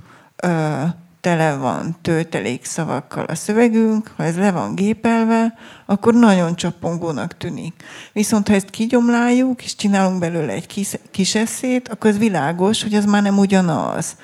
tele 1.21 1.57
van 1.57 1.97
töltelék 2.03 2.65
szavakkal 2.65 3.25
a 3.25 3.35
szövegünk, 3.35 4.13
ha 4.17 4.25
ez 4.25 4.37
le 4.37 4.51
van 4.51 4.75
gépelve, 4.75 5.55
akkor 5.87 6.15
nagyon 6.15 6.57
csapongónak 6.57 7.37
tűnik. 7.37 7.83
Viszont 8.13 8.49
ha 8.49 8.55
ezt 8.55 8.71
kigyomláljuk, 8.71 9.63
és 9.63 9.75
csinálunk 9.75 10.19
belőle 10.19 10.53
egy 10.53 10.67
kis, 10.67 10.91
kis 11.11 11.35
eszét, 11.35 11.89
akkor 11.89 12.11
az 12.11 12.19
világos, 12.19 12.83
hogy 12.83 12.95
az 12.95 13.05
már 13.05 13.23
nem 13.23 13.39
ugyanaz. 13.39 14.17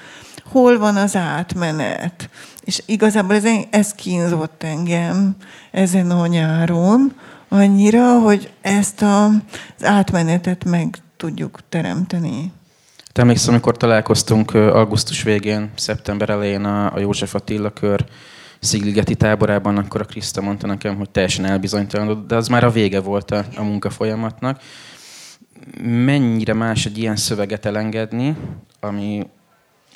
Hol 0.45 0.79
van 0.79 0.97
az 0.97 1.17
átmenet? 1.17 2.29
És 2.61 2.83
igazából 2.87 3.35
ez, 3.35 3.45
ez 3.71 3.93
kínzott 3.93 4.63
engem 4.63 5.37
ezen 5.71 6.11
a 6.11 6.27
nyáron, 6.27 7.13
annyira, 7.49 8.19
hogy 8.19 8.53
ezt 8.61 9.03
a, 9.03 9.25
az 9.79 9.85
átmenetet 9.85 10.65
meg 10.65 10.99
tudjuk 11.17 11.61
teremteni. 11.69 12.53
Te 13.14 13.21
emlékszem, 13.21 13.52
amikor 13.52 13.76
találkoztunk 13.76 14.54
augusztus 14.54 15.23
végén, 15.23 15.71
szeptember 15.76 16.30
elején 16.30 16.64
a, 16.64 16.94
a 16.94 16.99
József 16.99 17.35
Attila 17.35 17.71
kör 17.71 18.04
Szigligeti 18.59 19.14
táborában, 19.14 19.76
akkor 19.76 20.00
a 20.00 20.04
Kriszta 20.04 20.40
mondta 20.40 20.66
nekem, 20.66 20.97
hogy 20.97 21.11
teljesen 21.11 21.44
elbizonytalanodott, 21.44 22.26
de 22.26 22.37
az 22.37 22.49
már 22.49 22.64
a 22.64 22.71
vége 22.71 23.00
volt 23.00 23.30
a, 23.30 23.44
a 23.56 23.62
munkafolyamatnak. 23.62 24.61
Mennyire 25.83 26.54
más 26.54 26.87
egy 26.87 26.99
ilyen 26.99 27.16
szöveget 27.16 27.66
elengedni, 27.66 28.37
ami 28.80 29.26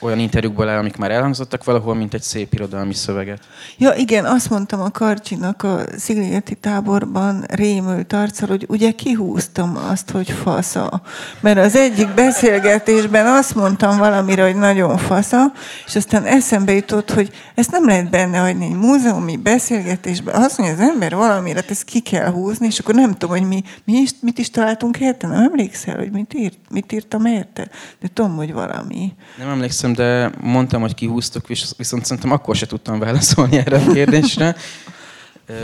olyan 0.01 0.19
interjúkból 0.19 0.69
áll, 0.69 0.79
amik 0.79 0.97
már 0.97 1.11
elhangzottak 1.11 1.65
valahol, 1.65 1.95
mint 1.95 2.15
egy 2.15 2.23
szép 2.23 2.53
irodalmi 2.55 2.95
szöveget. 2.95 3.41
Ja, 3.79 3.93
igen, 3.95 4.25
azt 4.25 4.51
mondtam 4.51 4.81
a 4.81 4.91
Karcsinak 4.91 5.63
a 5.63 5.81
Szigligeti 5.97 6.55
táborban 6.55 7.45
rémült 7.49 8.13
arccal, 8.13 8.49
hogy 8.49 8.65
ugye 8.69 8.91
kihúztam 8.91 9.77
azt, 9.91 10.11
hogy 10.11 10.31
fasza. 10.31 11.03
Mert 11.41 11.59
az 11.59 11.77
egyik 11.77 12.15
beszélgetésben 12.15 13.27
azt 13.27 13.55
mondtam 13.55 13.99
valamire, 13.99 14.45
hogy 14.45 14.57
nagyon 14.57 14.97
fasza, 14.97 15.53
és 15.87 15.97
aztán 15.97 16.25
eszembe 16.25 16.73
jutott, 16.73 17.11
hogy 17.11 17.31
ezt 17.55 17.71
nem 17.71 17.87
lehet 17.87 18.11
benne 18.11 18.39
hagyni 18.39 18.65
egy 18.65 18.77
múzeumi 18.77 19.37
beszélgetésben. 19.37 20.35
Azt 20.35 20.59
mondja 20.59 20.77
az 20.77 20.91
ember 20.91 21.15
valamire, 21.15 21.65
ezt 21.69 21.85
ki 21.85 22.01
kell 22.01 22.31
húzni, 22.31 22.67
és 22.67 22.79
akkor 22.79 22.95
nem 22.95 23.13
tudom, 23.13 23.39
hogy 23.39 23.49
mi, 23.49 23.63
mi 23.85 23.93
is, 23.93 24.11
mit 24.21 24.39
is 24.39 24.51
találtunk 24.51 25.01
érte. 25.01 25.27
Nem 25.27 25.43
emlékszel, 25.43 25.97
hogy 25.97 26.11
mit, 26.11 26.35
írt, 26.35 26.59
mit 26.71 26.93
írtam 26.93 27.25
érte? 27.25 27.69
De 28.01 28.09
tudom, 28.13 28.37
hogy 28.37 28.53
valami. 28.53 29.13
Nem 29.39 29.49
emlékszem 29.49 29.88
emlékszem, 29.89 29.93
de 29.93 30.31
mondtam, 30.41 30.81
hogy 30.81 30.95
kihúztuk, 30.95 31.47
viszont 31.77 32.05
szerintem 32.05 32.33
akkor 32.33 32.57
se 32.57 32.67
tudtam 32.67 32.99
válaszolni 32.99 33.57
erre 33.57 33.77
a 33.77 33.93
kérdésre. 33.93 34.57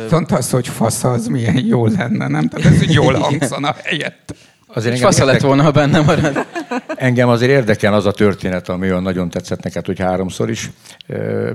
Viszont 0.02 0.32
az, 0.32 0.50
hogy 0.50 0.68
fasz, 0.68 1.04
az 1.04 1.26
milyen 1.26 1.64
jó 1.66 1.86
lenne, 1.86 2.28
nem? 2.28 2.48
Tehát 2.48 2.74
ez 2.74 2.92
jól 2.92 3.14
hangzana 3.28 3.74
helyett. 3.82 4.34
Azért 4.66 4.98
Fasz 4.98 5.18
lett 5.18 5.40
volna, 5.40 5.62
ha 5.62 5.70
benne 5.70 6.00
marad. 6.00 6.46
Engem 6.96 7.28
azért 7.28 7.50
érdekel 7.50 7.94
az 7.94 8.06
a 8.06 8.12
történet, 8.12 8.68
ami 8.68 8.90
olyan 8.90 9.02
nagyon 9.02 9.30
tetszett 9.30 9.62
neked, 9.62 9.86
hogy 9.86 10.00
háromszor 10.00 10.50
is 10.50 10.70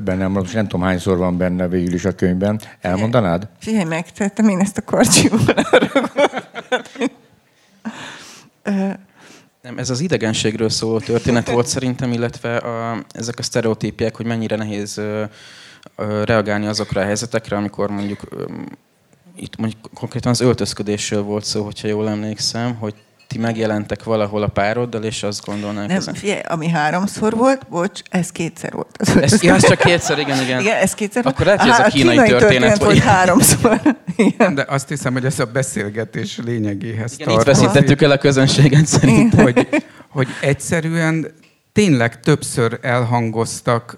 bennem 0.03 0.33
van, 0.33 0.45
nem 0.53 0.67
tudom 0.67 0.85
hányszor 0.85 1.17
van 1.17 1.37
benne 1.37 1.67
végül 1.67 1.93
is 1.93 2.05
a 2.05 2.11
könyvben. 2.11 2.59
Elmondanád? 2.81 3.47
Figyelj, 3.59 3.83
megtettem 3.83 4.47
én 4.47 4.59
ezt 4.59 4.77
a 4.77 4.81
karcsiból. 4.81 5.39
Nem, 9.69 9.77
ez 9.77 9.89
az 9.89 9.99
idegenségről 9.99 10.69
szóló 10.69 10.99
történet 10.99 11.49
volt 11.49 11.67
szerintem, 11.67 12.11
illetve 12.11 12.57
a, 12.57 13.03
ezek 13.11 13.39
a 13.39 13.43
sztereotípiek, 13.43 14.15
hogy 14.15 14.25
mennyire 14.25 14.55
nehéz 14.55 14.97
ö, 14.97 15.23
ö, 15.95 16.23
reagálni 16.23 16.65
azokra 16.65 17.01
a 17.01 17.03
helyzetekre, 17.03 17.55
amikor 17.55 17.89
mondjuk 17.89 18.19
ö, 18.29 18.45
itt 19.35 19.57
mondjuk 19.57 19.89
konkrétan 19.93 20.31
az 20.31 20.41
öltözködésről 20.41 21.21
volt 21.21 21.43
szó, 21.43 21.63
hogyha 21.63 21.87
jól 21.87 22.09
emlékszem, 22.09 22.75
hogy 22.75 22.93
ti 23.29 23.37
megjelentek 23.37 24.03
valahol 24.03 24.43
a 24.43 24.47
pároddal, 24.47 25.03
és 25.03 25.23
azt 25.23 25.45
gondolnák... 25.45 25.87
Nem, 25.87 25.97
ezen... 25.97 26.13
figyelj, 26.13 26.39
ami 26.47 26.67
háromszor 26.67 27.35
volt, 27.35 27.67
bocs, 27.69 28.01
ez 28.09 28.31
kétszer 28.31 28.73
volt. 28.73 28.97
Ez, 29.21 29.43
ja, 29.43 29.53
ez 29.53 29.67
csak 29.67 29.79
kétszer, 29.79 30.19
igen, 30.19 30.41
igen. 30.41 30.59
Igen, 30.59 30.75
ez 30.75 30.93
kétszer 30.93 31.25
Akkor 31.25 31.45
lehet, 31.45 31.61
hogy 31.61 31.69
ez 31.69 31.79
a 31.79 31.83
kínai, 31.83 32.17
a 32.17 32.23
kínai 32.23 32.39
történet, 32.39 32.79
történet 32.79 32.83
volt. 32.83 32.97
háromszor. 32.97 33.81
Igen. 34.15 34.55
De 34.55 34.65
azt 34.67 34.87
hiszem, 34.87 35.13
hogy 35.13 35.25
ez 35.25 35.39
a 35.39 35.45
beszélgetés 35.45 36.39
lényegéhez 36.45 37.13
igen, 37.13 37.27
tart. 37.27 37.39
Itt 37.39 37.45
veszítettük 37.45 38.01
el 38.01 38.11
a 38.11 38.17
közönséget 38.17 38.85
szerint. 38.85 39.33
Hogy, 39.33 39.67
hogy 40.09 40.27
egyszerűen 40.41 41.27
tényleg 41.73 42.19
többször 42.19 42.79
elhangoztak 42.81 43.97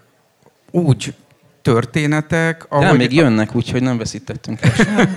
úgy 0.72 1.14
történetek. 1.62 2.65
Ahogy, 2.70 2.86
De 2.86 2.94
még 2.94 3.13
jönnek, 3.13 3.56
úgyhogy 3.56 3.82
nem 3.82 3.98
veszítettünk. 3.98 4.60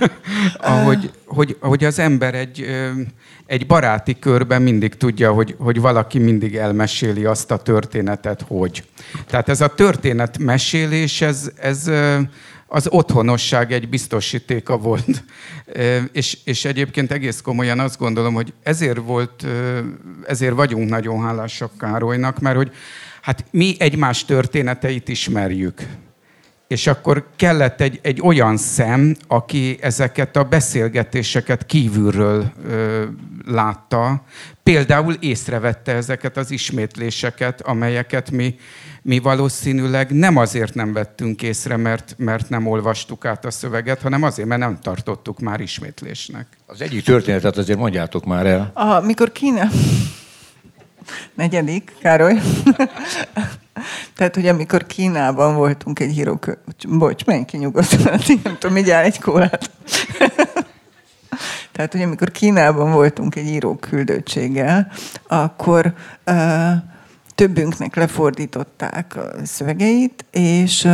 ahogy, 0.57 1.11
hogy, 1.25 1.57
ahogy 1.59 1.83
az 1.83 1.99
ember 1.99 2.35
egy, 2.35 2.65
egy 3.45 3.67
baráti 3.67 4.19
körben 4.19 4.61
mindig 4.61 4.95
tudja, 4.95 5.31
hogy, 5.31 5.55
hogy 5.57 5.79
valaki 5.79 6.19
mindig 6.19 6.55
elmeséli 6.55 7.25
azt 7.25 7.51
a 7.51 7.57
történetet, 7.57 8.45
hogy. 8.47 8.83
Tehát 9.27 9.49
ez 9.49 9.61
a 9.61 9.67
történetmesélés, 9.67 11.21
ez, 11.21 11.51
ez 11.55 11.89
az 12.67 12.87
otthonosság 12.89 13.71
egy 13.71 13.89
biztosítéka 13.89 14.77
volt. 14.77 15.23
És, 16.11 16.37
és 16.43 16.65
egyébként 16.65 17.11
egész 17.11 17.41
komolyan 17.41 17.79
azt 17.79 17.97
gondolom, 17.97 18.33
hogy 18.33 18.53
ezért 18.63 18.97
volt, 18.97 19.45
ezért 20.27 20.53
vagyunk 20.53 20.89
nagyon 20.89 21.21
hálásak 21.21 21.71
Károlynak, 21.77 22.39
mert 22.39 22.55
hogy 22.55 22.71
hát 23.21 23.45
mi 23.51 23.75
egymás 23.79 24.25
történeteit 24.25 25.09
ismerjük 25.09 25.81
és 26.67 26.87
akkor 26.87 27.25
kellett 27.35 27.81
egy, 27.81 27.99
egy 28.01 28.21
olyan 28.21 28.57
szem, 28.57 29.15
aki 29.27 29.77
ezeket 29.81 30.35
a 30.35 30.43
beszélgetéseket 30.43 31.65
kívülről 31.65 32.51
ö, 32.67 33.03
látta. 33.45 34.23
Például 34.63 35.13
észrevette 35.19 35.93
ezeket 35.93 36.37
az 36.37 36.51
ismétléseket, 36.51 37.61
amelyeket 37.61 38.31
mi 38.31 38.55
mi 39.05 39.19
valószínűleg 39.19 40.11
nem 40.11 40.37
azért 40.37 40.73
nem 40.73 40.93
vettünk 40.93 41.41
észre, 41.41 41.77
mert, 41.77 42.15
mert 42.17 42.49
nem 42.49 42.67
olvastuk 42.67 43.25
át 43.25 43.45
a 43.45 43.51
szöveget, 43.51 44.01
hanem 44.01 44.23
azért, 44.23 44.47
mert 44.47 44.61
nem 44.61 44.79
tartottuk 44.81 45.39
már 45.39 45.59
ismétlésnek. 45.59 46.47
Az 46.65 46.81
egyik 46.81 47.03
történetet 47.03 47.57
azért 47.57 47.79
mondjátok 47.79 48.25
már 48.25 48.45
el. 48.45 48.71
A, 48.73 48.99
mikor 48.99 49.31
Kína... 49.31 49.67
Negyedik, 51.35 51.91
Károly. 52.01 52.33
Tehát, 54.15 54.35
hogy 54.35 54.47
amikor 54.47 54.85
Kínában 54.85 55.55
voltunk 55.55 55.99
egy 55.99 56.11
hírók... 56.11 56.57
Bocs, 56.87 57.25
menj 57.25 57.45
ki 57.45 57.57
nyugodtan, 57.57 58.19
nem 58.43 58.57
tudom, 58.59 58.77
így 58.77 58.89
egy 58.89 59.19
kólát. 59.19 59.71
Tehát, 61.71 61.91
hogy 61.91 62.01
amikor 62.01 62.31
Kínában 62.31 62.91
voltunk 62.91 63.35
egy 63.35 63.47
íróküldöttséggel, 63.47 64.91
akkor 65.27 65.93
uh, 66.25 66.71
többünknek 67.35 67.95
lefordították 67.95 69.15
a 69.15 69.31
szövegeit, 69.43 70.25
és 70.31 70.87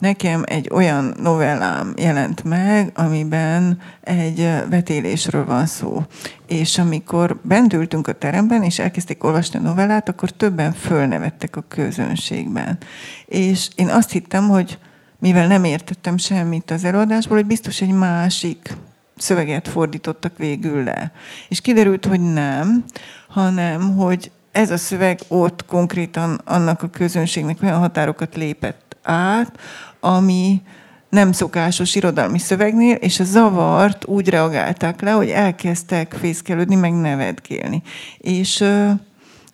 nekem 0.00 0.42
egy 0.46 0.70
olyan 0.72 1.14
novellám 1.22 1.94
jelent 1.96 2.44
meg, 2.44 2.92
amiben 2.94 3.80
egy 4.00 4.50
vetélésről 4.70 5.44
van 5.44 5.66
szó. 5.66 6.02
És 6.46 6.78
amikor 6.78 7.40
bent 7.42 7.72
ültünk 7.72 8.08
a 8.08 8.12
teremben, 8.12 8.62
és 8.62 8.78
elkezdték 8.78 9.24
olvasni 9.24 9.58
a 9.58 9.62
novellát, 9.62 10.08
akkor 10.08 10.30
többen 10.30 10.72
fölnevettek 10.72 11.56
a 11.56 11.64
közönségben. 11.68 12.78
És 13.26 13.68
én 13.74 13.88
azt 13.88 14.10
hittem, 14.10 14.48
hogy 14.48 14.78
mivel 15.18 15.46
nem 15.46 15.64
értettem 15.64 16.16
semmit 16.16 16.70
az 16.70 16.84
előadásból, 16.84 17.36
hogy 17.36 17.46
biztos 17.46 17.80
egy 17.80 17.92
másik 17.92 18.76
szöveget 19.16 19.68
fordítottak 19.68 20.38
végül 20.38 20.84
le. 20.84 21.12
És 21.48 21.60
kiderült, 21.60 22.04
hogy 22.04 22.20
nem, 22.20 22.84
hanem 23.28 23.96
hogy 23.96 24.30
ez 24.52 24.70
a 24.70 24.76
szöveg 24.76 25.20
ott 25.28 25.64
konkrétan 25.66 26.40
annak 26.44 26.82
a 26.82 26.88
közönségnek 26.88 27.62
olyan 27.62 27.78
határokat 27.78 28.36
lépett 28.36 28.87
át, 29.08 29.58
ami 30.00 30.62
nem 31.08 31.32
szokásos 31.32 31.94
irodalmi 31.94 32.38
szövegnél, 32.38 32.94
és 32.94 33.20
a 33.20 33.24
zavart 33.24 34.06
úgy 34.06 34.28
reagálták 34.28 35.00
le, 35.00 35.10
hogy 35.10 35.28
elkezdtek 35.28 36.16
fészkelődni, 36.20 36.74
meg 36.74 36.92
nevetgélni. 36.92 37.82
És 38.18 38.64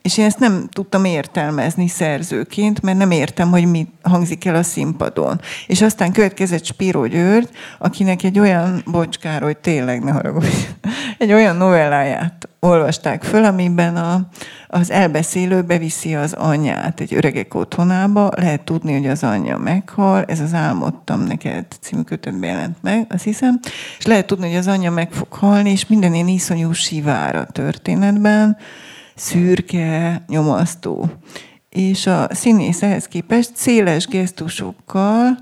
és 0.04 0.18
én 0.18 0.24
ezt 0.24 0.38
nem 0.38 0.68
tudtam 0.72 1.04
értelmezni 1.04 1.88
szerzőként, 1.88 2.82
mert 2.82 2.98
nem 2.98 3.10
értem, 3.10 3.50
hogy 3.50 3.70
mi 3.70 3.88
hangzik 4.02 4.44
el 4.44 4.54
a 4.54 4.62
színpadon. 4.62 5.40
És 5.66 5.82
aztán 5.82 6.12
következett 6.12 6.64
Spiro 6.64 7.06
György, 7.06 7.48
akinek 7.78 8.22
egy 8.22 8.38
olyan, 8.38 8.82
bocskár, 8.86 9.42
hogy 9.42 9.56
tényleg 9.56 10.02
ne 10.02 10.10
haragudj, 10.10 10.46
egy 11.18 11.32
olyan 11.32 11.56
novelláját 11.56 12.48
olvasták 12.60 13.22
föl, 13.22 13.44
amiben 13.44 13.96
a, 13.96 14.28
az 14.68 14.90
elbeszélő 14.90 15.62
beviszi 15.62 16.14
az 16.14 16.32
anyját 16.32 17.00
egy 17.00 17.14
öregek 17.14 17.54
otthonába, 17.54 18.30
lehet 18.36 18.64
tudni, 18.64 18.92
hogy 18.92 19.06
az 19.06 19.22
anyja 19.22 19.58
meghal, 19.58 20.24
ez 20.24 20.40
az 20.40 20.54
Álmodtam 20.54 21.20
neked 21.20 21.66
című 21.80 22.02
kötetben 22.02 22.50
jelent 22.50 22.76
meg, 22.80 23.06
azt 23.08 23.24
hiszem, 23.24 23.60
és 23.98 24.06
lehet 24.06 24.26
tudni, 24.26 24.48
hogy 24.48 24.56
az 24.56 24.66
anyja 24.66 24.90
meg 24.90 25.12
fog 25.12 25.32
halni, 25.32 25.70
és 25.70 25.86
minden 25.86 26.14
ilyen 26.14 26.28
iszonyú 26.28 26.72
sivár 26.72 27.36
a 27.36 27.44
történetben, 27.44 28.56
szürke, 29.14 30.24
nyomasztó. 30.28 31.10
És 31.68 32.06
a 32.06 32.28
színész 32.30 32.82
ehhez 32.82 33.06
képest 33.06 33.50
széles 33.54 34.06
gesztusokkal 34.06 35.38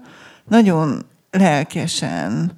nagyon 0.49 1.07
lelkesen 1.31 2.52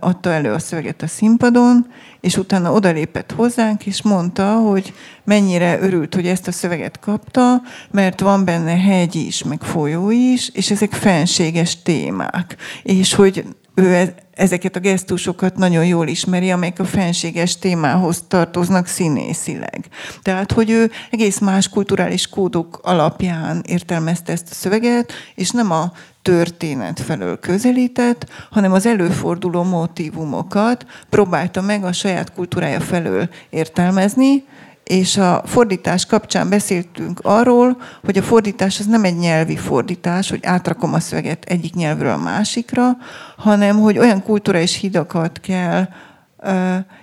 adta 0.00 0.30
elő 0.30 0.52
a 0.52 0.58
szöveget 0.58 1.02
a 1.02 1.06
színpadon, 1.06 1.86
és 2.20 2.36
utána 2.36 2.72
odalépett 2.72 3.32
hozzánk, 3.32 3.86
és 3.86 4.02
mondta, 4.02 4.54
hogy 4.54 4.94
mennyire 5.24 5.80
örült, 5.80 6.14
hogy 6.14 6.26
ezt 6.26 6.48
a 6.48 6.52
szöveget 6.52 6.98
kapta, 6.98 7.62
mert 7.90 8.20
van 8.20 8.44
benne 8.44 8.76
hegy 8.76 9.14
is, 9.14 9.42
meg 9.42 9.62
folyó 9.62 10.10
is, 10.10 10.48
és 10.48 10.70
ezek 10.70 10.92
fenséges 10.92 11.82
témák. 11.82 12.56
És 12.82 13.14
hogy 13.14 13.44
ő 13.78 13.94
e- 13.94 14.14
ezeket 14.34 14.76
a 14.76 14.80
gesztusokat 14.80 15.56
nagyon 15.56 15.86
jól 15.86 16.08
ismeri, 16.08 16.50
amelyek 16.50 16.78
a 16.78 16.84
fenséges 16.84 17.58
témához 17.58 18.24
tartoznak 18.28 18.86
színészileg. 18.86 19.88
Tehát, 20.22 20.52
hogy 20.52 20.70
ő 20.70 20.90
egész 21.10 21.38
más 21.38 21.68
kulturális 21.68 22.28
kódok 22.28 22.78
alapján 22.82 23.62
értelmezte 23.66 24.32
ezt 24.32 24.50
a 24.50 24.54
szöveget, 24.54 25.12
és 25.34 25.50
nem 25.50 25.70
a 25.70 25.92
történet 26.22 27.00
felől 27.00 27.38
közelített, 27.38 28.26
hanem 28.50 28.72
az 28.72 28.86
előforduló 28.86 29.62
motivumokat 29.62 30.86
próbálta 31.10 31.60
meg 31.60 31.84
a 31.84 31.92
saját 31.92 32.32
kultúrája 32.32 32.80
felől 32.80 33.28
értelmezni, 33.50 34.44
és 34.88 35.16
a 35.16 35.42
fordítás 35.44 36.06
kapcsán 36.06 36.48
beszéltünk 36.48 37.20
arról, 37.22 37.80
hogy 38.04 38.18
a 38.18 38.22
fordítás 38.22 38.78
az 38.78 38.86
nem 38.86 39.04
egy 39.04 39.16
nyelvi 39.16 39.56
fordítás, 39.56 40.30
hogy 40.30 40.40
átrakom 40.42 40.94
a 40.94 41.00
szöveget 41.00 41.44
egyik 41.44 41.74
nyelvről 41.74 42.10
a 42.10 42.16
másikra, 42.16 42.96
hanem 43.36 43.78
hogy 43.78 43.98
olyan 43.98 44.22
kulturális 44.22 44.76
hidakat 44.76 45.40
kell 45.40 45.88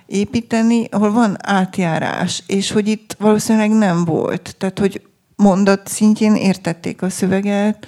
építeni, 0.06 0.84
ahol 0.90 1.12
van 1.12 1.36
átjárás, 1.40 2.42
és 2.46 2.70
hogy 2.70 2.88
itt 2.88 3.16
valószínűleg 3.18 3.70
nem 3.70 4.04
volt. 4.04 4.54
Tehát, 4.58 4.78
hogy 4.78 5.02
mondat 5.36 5.88
szintjén 5.88 6.34
értették 6.34 7.02
a 7.02 7.10
szöveget, 7.10 7.86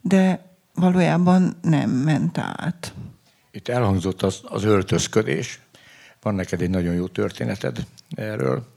de 0.00 0.40
valójában 0.74 1.56
nem 1.62 1.90
ment 1.90 2.38
át. 2.38 2.92
Itt 3.50 3.68
elhangzott 3.68 4.22
az, 4.22 4.40
az 4.42 4.64
öltözködés. 4.64 5.60
Van 6.22 6.34
neked 6.34 6.60
egy 6.60 6.70
nagyon 6.70 6.94
jó 6.94 7.06
történeted 7.06 7.78
erről 8.14 8.76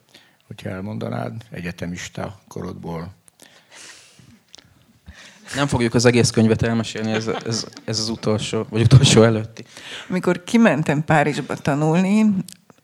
hogyha 0.52 0.70
elmondanád 0.70 1.34
egyetemista 1.50 2.40
korodból. 2.48 3.14
Nem 5.56 5.68
fogjuk 5.68 5.94
az 5.94 6.06
egész 6.06 6.30
könyvet 6.30 6.62
elmesélni, 6.62 7.12
ez, 7.12 7.28
ez, 7.28 7.66
ez 7.86 8.00
az 8.00 8.10
utolsó, 8.10 8.66
vagy 8.70 8.82
utolsó 8.82 9.24
előtti. 9.24 9.66
Amikor 10.10 10.44
kimentem 10.44 11.04
Párizsba 11.04 11.56
tanulni, 11.56 12.26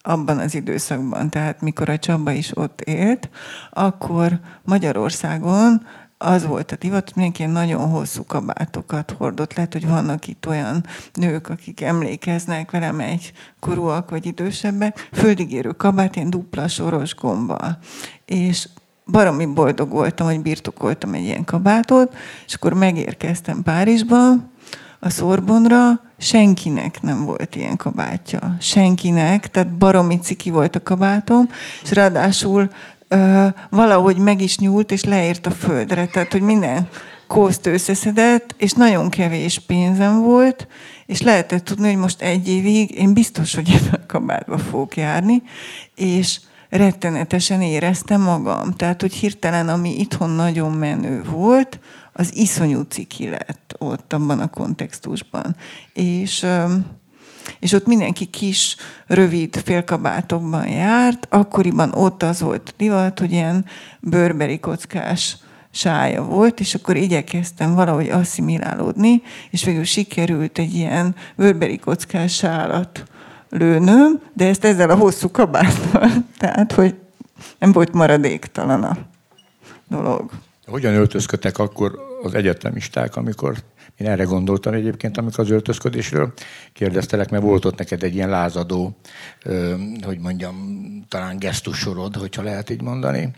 abban 0.01 0.37
az 0.37 0.55
időszakban, 0.55 1.29
tehát 1.29 1.61
mikor 1.61 1.89
a 1.89 1.97
Csaba 1.97 2.31
is 2.31 2.57
ott 2.57 2.81
élt, 2.81 3.29
akkor 3.71 4.39
Magyarországon 4.63 5.87
az 6.17 6.45
volt 6.45 6.71
a 6.71 6.75
divat, 6.75 7.15
mindenki 7.15 7.45
nagyon 7.45 7.89
hosszú 7.89 8.23
kabátokat 8.25 9.15
hordott. 9.17 9.53
Lehet, 9.53 9.73
hogy 9.73 9.87
vannak 9.87 10.27
itt 10.27 10.47
olyan 10.47 10.85
nők, 11.13 11.49
akik 11.49 11.81
emlékeznek 11.81 12.71
velem 12.71 12.99
egy 12.99 13.31
korúak 13.59 14.09
vagy 14.09 14.25
idősebbek, 14.25 15.09
földigérő 15.13 15.71
kabát, 15.71 16.15
ilyen 16.15 16.29
dupla 16.29 16.67
soros 16.67 17.15
gombbal. 17.15 17.77
És 18.25 18.69
baromi 19.05 19.45
boldog 19.45 19.89
voltam, 19.89 20.27
hogy 20.27 20.41
birtokoltam 20.41 21.13
egy 21.13 21.23
ilyen 21.23 21.43
kabátot, 21.43 22.15
és 22.45 22.53
akkor 22.53 22.73
megérkeztem 22.73 23.63
Párizsba, 23.63 24.33
a 24.99 25.09
Szorbonra, 25.09 26.01
senkinek 26.17 27.01
nem 27.01 27.25
volt 27.25 27.55
ilyen 27.55 27.75
kabátja. 27.75 28.55
Senkinek, 28.59 29.51
tehát 29.51 29.77
baromi 29.77 30.19
ciki 30.19 30.49
volt 30.49 30.75
a 30.75 30.83
kabátom, 30.83 31.49
és 31.83 31.91
ráadásul 31.91 32.69
valahogy 33.69 34.17
meg 34.17 34.41
is 34.41 34.57
nyúlt, 34.57 34.91
és 34.91 35.03
leért 35.03 35.45
a 35.45 35.51
földre. 35.51 36.05
Tehát, 36.05 36.31
hogy 36.31 36.41
minden 36.41 36.87
kószt 37.27 37.65
összeszedett, 37.65 38.55
és 38.57 38.71
nagyon 38.71 39.09
kevés 39.09 39.59
pénzem 39.59 40.21
volt, 40.21 40.67
és 41.05 41.21
lehetett 41.21 41.63
tudni, 41.63 41.87
hogy 41.87 41.97
most 41.97 42.21
egy 42.21 42.47
évig 42.47 42.91
én 42.99 43.13
biztos, 43.13 43.55
hogy 43.55 43.69
ebben 43.69 44.01
a 44.01 44.05
kabátba 44.05 44.57
fogok 44.57 44.97
járni, 44.97 45.41
és 45.95 46.39
rettenetesen 46.69 47.61
éreztem 47.61 48.21
magam. 48.21 48.73
Tehát, 48.73 49.01
hogy 49.01 49.13
hirtelen, 49.13 49.69
ami 49.69 49.99
itthon 49.99 50.29
nagyon 50.29 50.71
menő 50.71 51.23
volt, 51.23 51.79
az 52.13 52.35
iszonyú 52.35 52.81
ciki 52.81 53.29
lett 53.29 53.75
ott 53.77 54.13
abban 54.13 54.39
a 54.39 54.49
kontextusban. 54.49 55.55
És 55.93 56.45
és 57.59 57.73
ott 57.73 57.85
mindenki 57.85 58.25
kis, 58.25 58.75
rövid 59.07 59.55
félkabátokban 59.55 60.67
járt. 60.67 61.27
Akkoriban 61.29 61.93
ott 61.93 62.23
az 62.23 62.41
volt 62.41 62.73
divat, 62.77 63.19
hogy 63.19 63.31
ilyen 63.31 63.65
bőrberi 63.99 64.59
kockás 64.59 65.37
sája 65.71 66.23
volt, 66.23 66.59
és 66.59 66.75
akkor 66.75 66.95
igyekeztem 66.95 67.75
valahogy 67.75 68.09
asszimilálódni, 68.09 69.21
és 69.49 69.63
végül 69.63 69.83
sikerült 69.83 70.57
egy 70.57 70.73
ilyen 70.73 71.15
bőrberi 71.35 71.77
kockás 71.77 72.35
sálat 72.35 73.03
lőnöm, 73.49 74.21
de 74.33 74.47
ezt 74.47 74.65
ezzel 74.65 74.89
a 74.89 74.95
hosszú 74.95 75.31
kabáttal, 75.31 76.09
tehát, 76.37 76.71
hogy 76.71 76.95
nem 77.59 77.71
volt 77.71 77.93
maradéktalan 77.93 78.83
a 78.83 78.97
dolog. 79.87 80.31
Hogyan 80.65 80.93
öltözködtek 80.93 81.57
akkor 81.57 81.99
az 82.23 82.33
egyetemisták, 82.33 83.15
amikor 83.15 83.55
én 83.97 84.07
erre 84.07 84.23
gondoltam 84.23 84.73
egyébként, 84.73 85.17
amikor 85.17 85.39
az 85.39 85.49
öltözködésről 85.49 86.33
kérdeztelek, 86.73 87.29
mert 87.29 87.43
volt 87.43 87.65
ott 87.65 87.77
neked 87.77 88.03
egy 88.03 88.15
ilyen 88.15 88.29
lázadó, 88.29 88.97
hogy 90.01 90.19
mondjam, 90.19 90.55
talán 91.09 91.39
gesztusorod, 91.39 92.15
hogyha 92.15 92.41
lehet 92.41 92.69
így 92.69 92.81
mondani. 92.81 93.31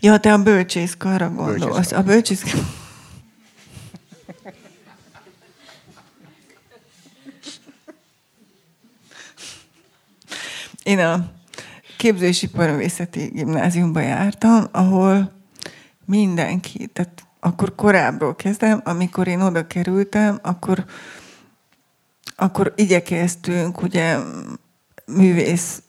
Ja, 0.00 0.18
te 0.18 0.32
a 0.32 0.42
bölcsészkarra 0.42 1.30
gondolsz. 1.30 1.92
A 1.92 2.02
bölcsészkar... 2.02 2.60
Én 10.82 10.98
a 10.98 11.30
képzőiparművészeti 11.96 13.30
gimnáziumba 13.34 14.00
jártam, 14.00 14.66
ahol 14.72 15.32
mindenki, 16.04 16.86
tehát 16.86 17.26
akkor 17.44 17.74
korábbról 17.74 18.36
kezdem, 18.36 18.80
amikor 18.84 19.26
én 19.28 19.40
oda 19.40 19.66
kerültem, 19.66 20.38
akkor, 20.42 20.84
akkor 22.36 22.72
igyekeztünk 22.76 23.82
ugye 23.82 24.16
művész 25.06 25.82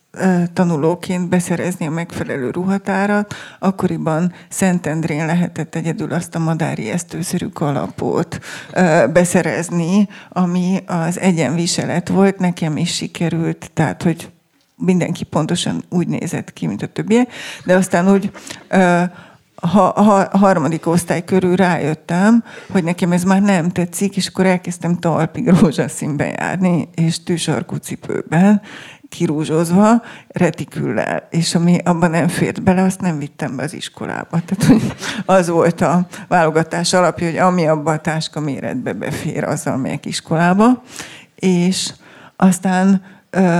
tanulóként 0.54 1.30
beszerezni 1.30 1.86
a 1.88 1.90
megfelelő 1.90 2.50
ruhatárat. 2.50 3.34
Akkoriban 3.60 4.34
Szentendrén 4.50 5.26
lehetett 5.26 5.76
egyedül 5.76 6.14
azt 6.14 6.36
a 6.36 6.40
madári 6.40 6.90
esztőszerű 6.90 7.48
kalapot 7.48 8.40
beszerezni, 9.14 10.08
ami 10.30 10.84
az 10.86 11.20
egyenviselet 11.20 12.08
volt, 12.08 12.40
nekem 12.40 12.78
is 12.78 12.96
sikerült, 12.96 13.72
tehát 13.74 14.04
hogy 14.04 14.32
mindenki 14.76 15.24
pontosan 15.24 15.84
úgy 15.90 16.08
nézett 16.08 16.54
ki, 16.54 16.68
mint 16.68 16.82
a 16.82 16.88
többiek, 16.88 17.34
de 17.66 17.76
aztán 17.76 18.12
úgy 18.12 18.32
ha, 19.68 19.88
a 19.88 20.38
harmadik 20.38 20.88
osztály 20.88 21.24
körül 21.24 21.56
rájöttem, 21.56 22.44
hogy 22.72 22.84
nekem 22.84 23.12
ez 23.12 23.24
már 23.24 23.42
nem 23.42 23.70
tetszik, 23.70 24.16
és 24.16 24.28
akkor 24.28 24.46
elkezdtem 24.46 25.00
talpig 25.00 25.48
rózsaszínben 25.48 26.28
járni, 26.28 26.90
és 26.96 27.24
tűsarkú 27.24 27.76
cipőben, 27.76 28.62
kirúzsozva, 29.10 30.02
retiküllel, 30.28 31.28
és 31.30 31.56
ami 31.56 31.78
abban 31.84 32.10
nem 32.10 32.28
fért 32.28 32.64
bele, 32.64 32.82
azt 32.84 33.02
nem 33.02 33.18
vittem 33.18 33.56
be 33.56 33.64
az 33.64 33.74
iskolába. 33.74 34.42
Tehát 34.46 34.64
hogy 34.64 34.94
az 35.26 35.50
volt 35.50 35.82
a 35.82 36.08
válogatás 36.28 36.94
alapja, 36.94 37.28
hogy 37.28 37.38
ami 37.38 37.68
abba 37.68 37.92
a 37.92 38.00
táska 38.00 38.40
méretbe 38.40 38.94
befér, 38.94 39.44
azzal 39.44 39.78
megyek 39.78 40.06
iskolába. 40.06 40.84
És 41.36 41.94
aztán 42.36 43.02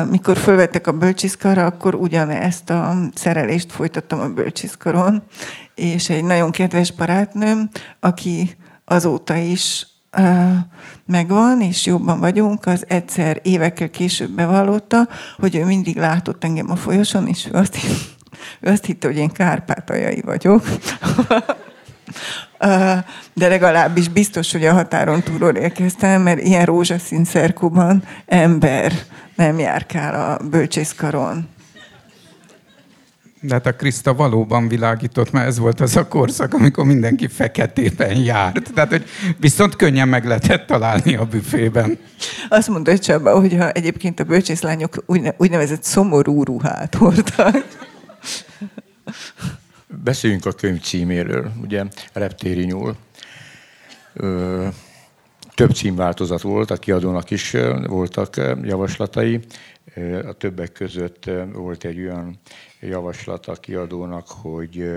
mikor 0.10 0.38
fölvettek 0.38 0.88
a 0.88 0.92
bölcsiszkarra, 0.92 1.66
akkor 1.66 1.96
ugyanezt 1.96 2.70
a 2.70 2.96
szerelést 3.14 3.72
folytattam 3.72 4.20
a 4.20 4.30
bölcsiszkaron, 4.30 5.24
és 5.76 6.10
egy 6.10 6.24
nagyon 6.24 6.52
kedves 6.52 6.92
barátnőm, 6.92 7.70
aki 8.00 8.58
azóta 8.86 9.36
is 9.36 9.88
megvan, 11.06 11.62
és 11.62 11.86
jobban 11.86 12.20
vagyunk, 12.20 12.66
az 12.66 12.86
egyszer 12.88 13.40
évekkel 13.44 13.90
később 13.90 14.30
bevallotta, 14.30 15.08
hogy 15.38 15.56
ő 15.56 15.66
mindig 15.66 15.98
látott 15.98 16.44
engem 16.44 16.72
a 16.72 16.76
folyoson, 16.76 17.28
és 17.28 17.48
ő 17.52 17.58
azt, 17.58 17.76
hitt, 17.76 18.18
ő 18.60 18.70
azt 18.70 18.86
hitte, 18.86 19.08
hogy 19.08 19.18
én 19.18 19.30
kárpátaljai 19.30 20.22
vagyok. 20.22 20.64
De 23.34 23.48
legalábbis 23.48 24.08
biztos, 24.08 24.52
hogy 24.52 24.66
a 24.66 24.74
határon 24.74 25.22
túlról 25.24 25.56
érkeztem, 25.56 26.22
mert 26.22 26.42
ilyen 26.42 26.66
rózsaszín 26.66 27.26
szerkóban 27.26 28.04
ember 28.26 28.94
nem 29.36 29.60
járkál 29.60 30.32
a 30.32 30.44
bölcsészkaron. 30.44 31.48
De 33.46 33.54
hát 33.54 33.66
a 33.66 33.76
Kriszta 33.76 34.14
valóban 34.14 34.68
világított, 34.68 35.32
mert 35.32 35.48
ez 35.48 35.60
volt 35.60 35.82
az 35.82 35.96
a 35.96 36.08
korszak, 36.08 36.54
amikor 36.54 36.86
mindenki 36.86 37.28
feketében 37.28 38.18
járt. 38.18 38.74
Tehát, 38.74 38.90
hogy 38.90 39.06
viszont 39.40 39.76
könnyen 39.76 40.08
meg 40.08 40.26
lehetett 40.26 40.68
találni 40.68 41.16
a 41.16 41.26
büfében. 41.26 41.98
Azt 42.50 42.68
mondta 42.68 42.98
Csaba, 42.98 43.40
hogy 43.40 43.56
ha 43.58 43.72
egyébként 43.72 44.20
a 44.20 44.24
bölcsészlányok 44.24 45.04
úgynevezett 45.38 45.84
szomorú 45.84 46.44
ruhát 46.44 46.96
hordtak. 46.96 47.66
Beszéljünk 50.02 50.46
a 50.46 50.52
könyv 50.52 50.82
címéről, 50.82 51.52
ugye 51.62 51.84
Reptéri 52.14 52.64
nyúl. 52.64 52.96
Ö, 54.14 54.68
több 55.56 55.72
címváltozat 55.72 56.42
volt, 56.42 56.72
a 56.72 56.78
kiadónak 56.78 57.32
is 57.32 57.52
voltak 57.88 58.36
javaslatai. 58.62 59.40
A 60.26 60.34
többek 60.34 60.72
között 60.72 61.30
volt 61.54 61.84
egy 61.84 62.00
olyan 62.00 62.40
javaslat 62.80 63.46
a 63.46 63.54
kiadónak, 63.54 64.28
hogy 64.28 64.92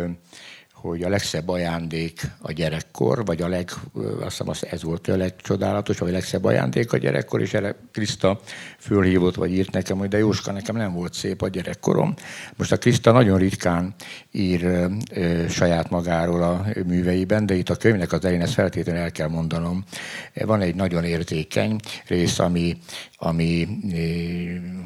hogy 0.80 1.02
a 1.02 1.08
legszebb 1.08 1.48
ajándék 1.48 2.20
a 2.40 2.52
gyerekkor, 2.52 3.24
vagy 3.24 3.42
a 3.42 3.48
leg, 3.48 3.70
azt 4.20 4.42
hiszem 4.44 4.70
ez 4.70 4.82
volt 4.82 5.08
a 5.08 5.16
legcsodálatos, 5.16 5.98
vagy 5.98 6.08
a 6.08 6.12
legszebb 6.12 6.44
ajándék 6.44 6.92
a 6.92 6.96
gyerekkor, 6.96 7.40
és 7.40 7.54
erre 7.54 7.76
Kriszta 7.92 8.40
fölhívott, 8.78 9.34
vagy 9.34 9.52
írt 9.52 9.72
nekem, 9.72 9.98
hogy 9.98 10.08
de 10.08 10.18
Jóska, 10.18 10.52
nekem 10.52 10.76
nem 10.76 10.92
volt 10.92 11.14
szép 11.14 11.42
a 11.42 11.48
gyerekkorom. 11.48 12.14
Most 12.56 12.72
a 12.72 12.76
Kriszta 12.76 13.12
nagyon 13.12 13.38
ritkán 13.38 13.94
ír 14.32 14.64
ö, 14.64 14.86
ö, 15.12 15.48
saját 15.48 15.90
magáról 15.90 16.42
a 16.42 16.66
műveiben, 16.86 17.46
de 17.46 17.54
itt 17.54 17.68
a 17.68 17.76
könyvnek 17.76 18.12
az 18.12 18.24
elején 18.24 18.42
ezt 18.42 18.52
feltétlenül 18.52 19.02
el 19.02 19.12
kell 19.12 19.28
mondanom. 19.28 19.84
Van 20.34 20.60
egy 20.60 20.74
nagyon 20.74 21.04
érzékeny 21.04 21.80
rész, 22.06 22.38
ami, 22.38 22.78
ami 23.16 23.68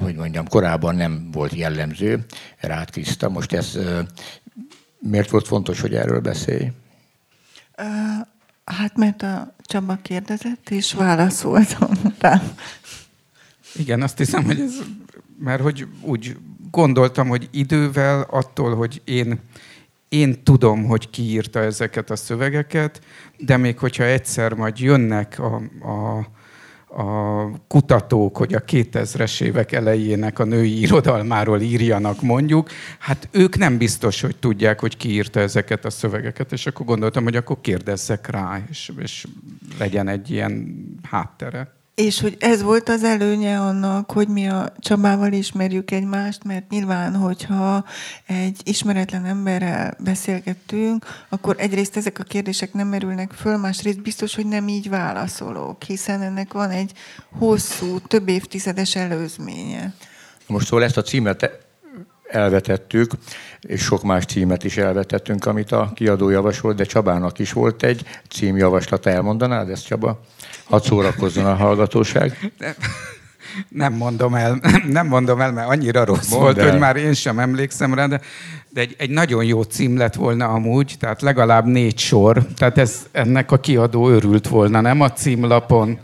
hogy 0.00 0.14
mondjam, 0.14 0.48
korábban 0.48 0.94
nem 0.94 1.28
volt 1.32 1.54
jellemző 1.54 2.24
rád 2.58 2.90
Kriszta. 2.90 3.28
Most 3.28 3.52
ez 3.52 3.78
Miért 5.00 5.30
volt 5.30 5.46
fontos, 5.46 5.80
hogy 5.80 5.94
erről 5.94 6.20
beszélj? 6.20 6.72
Hát, 8.64 8.96
mert 8.96 9.22
a 9.22 9.54
Csaba 9.62 9.98
kérdezett, 10.02 10.70
és 10.70 10.92
válaszoltam 10.92 11.90
rá. 12.18 12.42
Igen, 13.74 14.02
azt 14.02 14.18
hiszem, 14.18 14.44
hogy 14.44 14.60
ez, 14.60 14.74
mert 15.38 15.62
hogy 15.62 15.86
úgy 16.00 16.36
gondoltam, 16.70 17.28
hogy 17.28 17.48
idővel 17.50 18.26
attól, 18.30 18.74
hogy 18.74 19.02
én, 19.04 19.40
én 20.08 20.42
tudom, 20.42 20.84
hogy 20.84 21.10
ki 21.10 21.22
írta 21.22 21.58
ezeket 21.58 22.10
a 22.10 22.16
szövegeket, 22.16 23.00
de 23.38 23.56
még 23.56 23.78
hogyha 23.78 24.04
egyszer 24.04 24.52
majd 24.52 24.78
jönnek 24.78 25.38
a, 25.38 25.54
a 25.90 26.28
a 26.92 27.50
kutatók, 27.68 28.36
hogy 28.36 28.54
a 28.54 28.60
2000-es 28.60 29.42
évek 29.42 29.72
elejének 29.72 30.38
a 30.38 30.44
női 30.44 30.80
irodalmáról 30.80 31.60
írjanak 31.60 32.22
mondjuk, 32.22 32.68
hát 32.98 33.28
ők 33.32 33.56
nem 33.56 33.78
biztos, 33.78 34.20
hogy 34.20 34.36
tudják, 34.36 34.80
hogy 34.80 34.96
ki 34.96 35.10
írta 35.10 35.40
ezeket 35.40 35.84
a 35.84 35.90
szövegeket, 35.90 36.52
és 36.52 36.66
akkor 36.66 36.86
gondoltam, 36.86 37.22
hogy 37.22 37.36
akkor 37.36 37.60
kérdezzek 37.60 38.26
rá, 38.26 38.62
és, 38.70 38.92
és 38.98 39.26
legyen 39.78 40.08
egy 40.08 40.30
ilyen 40.30 40.76
háttere. 41.02 41.79
És 42.00 42.20
hogy 42.20 42.36
ez 42.38 42.62
volt 42.62 42.88
az 42.88 43.04
előnye 43.04 43.58
annak, 43.58 44.10
hogy 44.10 44.28
mi 44.28 44.48
a 44.48 44.72
Csabával 44.78 45.32
ismerjük 45.32 45.90
egymást, 45.90 46.44
mert 46.44 46.70
nyilván, 46.70 47.14
hogyha 47.14 47.84
egy 48.26 48.60
ismeretlen 48.64 49.24
emberrel 49.24 49.96
beszélgettünk, 49.98 51.06
akkor 51.28 51.54
egyrészt 51.58 51.96
ezek 51.96 52.18
a 52.18 52.22
kérdések 52.22 52.72
nem 52.72 52.88
merülnek 52.88 53.32
föl, 53.32 53.56
másrészt 53.56 54.02
biztos, 54.02 54.34
hogy 54.34 54.46
nem 54.46 54.68
így 54.68 54.88
válaszolok, 54.88 55.82
hiszen 55.82 56.22
ennek 56.22 56.52
van 56.52 56.70
egy 56.70 56.92
hosszú, 57.38 57.98
több 57.98 58.28
évtizedes 58.28 58.96
előzménye. 58.96 59.94
Most 60.46 60.66
szóval 60.66 60.84
ezt 60.84 60.96
a 60.96 61.02
címet 61.02 61.68
elvetettük, 62.30 63.10
és 63.60 63.82
sok 63.82 64.02
más 64.02 64.24
címet 64.24 64.64
is 64.64 64.76
elvetettünk, 64.76 65.44
amit 65.46 65.72
a 65.72 65.90
kiadó 65.94 66.28
javasolt, 66.28 66.76
de 66.76 66.84
Csabának 66.84 67.38
is 67.38 67.52
volt 67.52 67.82
egy 67.82 68.04
címjavaslata. 68.28 69.10
Elmondanád 69.10 69.70
ezt, 69.70 69.86
Csaba? 69.86 70.20
Hadd 70.70 70.82
szórakozzon 70.82 71.46
a 71.46 71.54
hallgatóság. 71.54 72.52
Nem, 72.58 72.74
nem 73.68 73.92
mondom 73.92 74.34
el, 74.34 74.60
nem 74.88 75.06
mondom 75.06 75.40
el, 75.40 75.52
mert 75.52 75.68
annyira 75.68 76.04
rossz 76.04 76.30
Mondd 76.30 76.42
volt, 76.42 76.58
el. 76.58 76.70
hogy 76.70 76.78
már 76.78 76.96
én 76.96 77.12
sem 77.12 77.38
emlékszem 77.38 77.94
rá, 77.94 78.06
de, 78.06 78.20
de 78.68 78.80
egy, 78.80 78.94
egy 78.98 79.10
nagyon 79.10 79.44
jó 79.44 79.62
cím 79.62 79.96
lett 79.96 80.14
volna 80.14 80.48
amúgy, 80.48 80.94
tehát 80.98 81.22
legalább 81.22 81.64
négy 81.64 81.98
sor, 81.98 82.46
tehát 82.56 82.78
ez, 82.78 83.06
ennek 83.12 83.52
a 83.52 83.60
kiadó 83.60 84.08
örült 84.08 84.48
volna, 84.48 84.80
nem 84.80 85.00
a 85.00 85.12
címlapon 85.12 85.98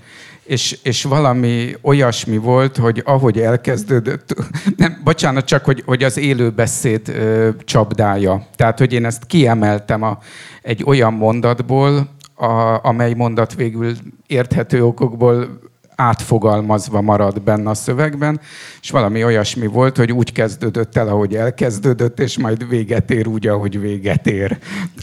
és, 0.47 0.79
és 0.83 1.03
valami 1.03 1.75
olyasmi 1.83 2.37
volt, 2.37 2.77
hogy 2.77 3.03
ahogy 3.05 3.39
elkezdődött, 3.39 4.35
nem, 4.77 5.01
bocsánat, 5.05 5.45
csak 5.45 5.65
hogy, 5.65 5.83
hogy 5.87 6.03
az 6.03 6.17
élőbeszéd 6.17 7.09
ö, 7.09 7.49
csapdája. 7.65 8.47
Tehát, 8.57 8.79
hogy 8.79 8.93
én 8.93 9.05
ezt 9.05 9.27
kiemeltem 9.27 10.03
a, 10.03 10.19
egy 10.63 10.83
olyan 10.87 11.13
mondatból, 11.13 12.09
a, 12.37 12.85
amely 12.87 13.15
mondat 13.15 13.55
végül 13.55 13.93
érthető 14.27 14.85
okokból 14.85 15.59
átfogalmazva 15.97 17.01
marad 17.01 17.43
benne 17.43 17.71
a 17.71 17.75
szövegben, 17.75 18.41
és 18.83 18.91
valami 18.91 19.25
olyasmi 19.25 19.67
volt, 19.67 19.97
hogy 19.97 20.13
úgy 20.13 20.33
kezdődött 20.33 20.97
el, 20.97 21.09
ahogy 21.09 21.35
elkezdődött, 21.37 22.21
és 22.21 22.39
majd 22.39 22.69
véget 22.69 23.11
ér 23.11 23.27
úgy, 23.27 23.47
ahogy 23.47 23.81
véget 23.81 24.27
ér. 24.27 24.59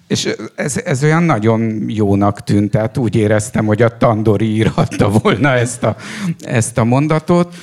És 0.08 0.30
ez, 0.56 0.78
ez 0.86 1.04
olyan 1.04 1.24
nagyon 1.24 1.86
jónak 1.88 2.43
tűnt, 2.43 2.72
tehát 2.72 2.98
úgy 2.98 3.15
éreztem, 3.15 3.65
hogy 3.65 3.82
a 3.82 3.98
Tandori 3.98 4.56
írhatta 4.56 5.10
volna 5.10 5.50
ezt 5.50 5.84
a, 5.84 5.96
ezt 6.39 6.78
a 6.78 6.84
mondatot. 6.84 7.56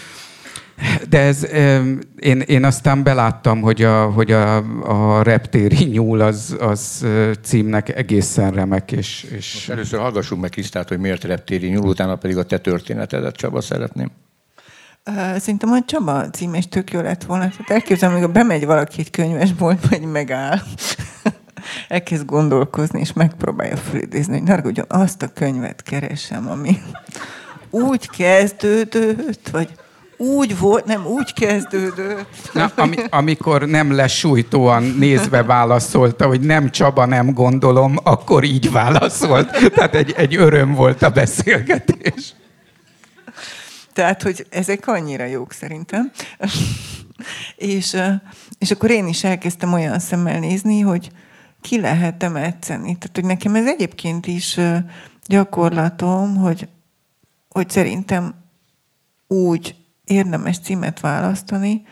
De 1.09 1.19
ez, 1.19 1.47
én, 2.17 2.41
én 2.41 2.65
aztán 2.65 3.03
beláttam, 3.03 3.61
hogy 3.61 3.83
a, 3.83 4.05
hogy 4.05 4.33
a, 4.33 4.57
a 4.83 5.23
reptéri 5.23 5.85
nyúl 5.85 6.21
az, 6.21 6.57
az 6.61 7.07
címnek 7.43 7.97
egészen 7.97 8.51
remek. 8.51 8.93
És, 8.93 9.23
és... 9.23 9.53
Most 9.55 9.71
először 9.71 10.01
hallgassuk 10.01 10.41
meg 10.41 10.51
Krisztát, 10.51 10.89
hogy 10.89 10.99
miért 10.99 11.25
reptéri 11.25 11.69
nyúl, 11.69 11.89
utána 11.89 12.17
pedig 12.17 12.37
a 12.37 12.45
te 12.45 12.59
történetedet, 12.59 13.37
Csaba, 13.37 13.61
szeretném. 13.61 14.11
Szerintem 15.37 15.73
a 15.73 15.85
Csaba 15.87 16.31
cím 16.31 16.55
is 16.55 16.69
tök 16.69 16.93
jó 16.93 17.01
lett 17.01 17.25
volna. 17.25 17.49
Tehát 17.49 17.71
elképzelem, 17.71 18.15
amikor 18.15 18.33
bemegy 18.33 18.67
valaki 18.67 19.01
egy 19.01 19.11
könyvesboltba, 19.11 19.89
vagy 19.91 20.03
megáll, 20.03 20.59
elkezd 21.89 22.25
gondolkozni, 22.25 23.01
és 23.01 23.13
megpróbálja 23.13 23.77
fölidézni, 23.77 24.39
hogy 24.39 24.49
nargudjon, 24.49 24.87
azt 24.89 25.23
a 25.23 25.29
könyvet 25.29 25.83
keresem, 25.83 26.49
ami 26.49 26.79
úgy 27.71 28.11
kezdődött, 28.11 29.49
vagy 29.49 29.69
úgy 30.21 30.59
volt, 30.59 30.85
nem 30.85 31.07
úgy 31.07 31.33
kezdődött. 31.33 32.51
Na, 32.53 32.73
ami, 32.77 32.97
amikor 33.11 33.67
nem 33.67 33.93
lesújtóan 33.93 34.83
nézve 34.83 35.43
válaszolta, 35.43 36.27
hogy 36.27 36.41
nem 36.41 36.71
Csaba, 36.71 37.07
nem 37.07 37.35
gondolom, 37.35 37.97
akkor 38.03 38.45
így 38.45 38.71
válaszolt. 38.71 39.73
Tehát 39.75 39.95
egy, 39.95 40.15
egy 40.17 40.37
öröm 40.37 40.75
volt 40.75 41.03
a 41.03 41.11
beszélgetés. 41.11 42.35
Tehát, 43.93 44.23
hogy 44.23 44.47
ezek 44.51 44.87
annyira 44.87 45.25
jók 45.25 45.53
szerintem. 45.53 46.11
és, 47.57 47.97
és 48.59 48.71
akkor 48.71 48.91
én 48.91 49.07
is 49.07 49.25
elkezdtem 49.25 49.73
olyan 49.73 49.99
szemmel 49.99 50.39
nézni, 50.39 50.81
hogy 50.81 51.11
ki 51.61 51.81
lehet 51.81 52.23
emetszeni. 52.23 52.99
Tehát, 52.99 53.11
hogy 53.15 53.25
nekem 53.25 53.55
ez 53.55 53.67
egyébként 53.67 54.27
is 54.27 54.59
gyakorlatom, 55.27 56.37
hogy, 56.37 56.69
hogy 57.49 57.71
szerintem 57.71 58.35
úgy 59.27 59.75
érdemes 60.11 60.59
címet 60.59 61.01
választani, 61.01 61.83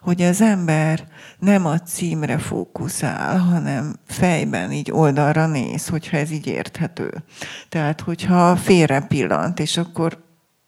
hogy 0.00 0.22
az 0.22 0.40
ember 0.40 1.06
nem 1.38 1.66
a 1.66 1.78
címre 1.80 2.38
fókuszál, 2.38 3.38
hanem 3.38 3.96
fejben 4.06 4.72
így 4.72 4.90
oldalra 4.90 5.46
néz, 5.46 5.88
hogyha 5.88 6.16
ez 6.16 6.30
így 6.30 6.46
érthető. 6.46 7.24
Tehát, 7.68 8.00
hogyha 8.00 8.56
félre 8.56 9.00
pillant, 9.00 9.60
és 9.60 9.76
akkor 9.76 10.24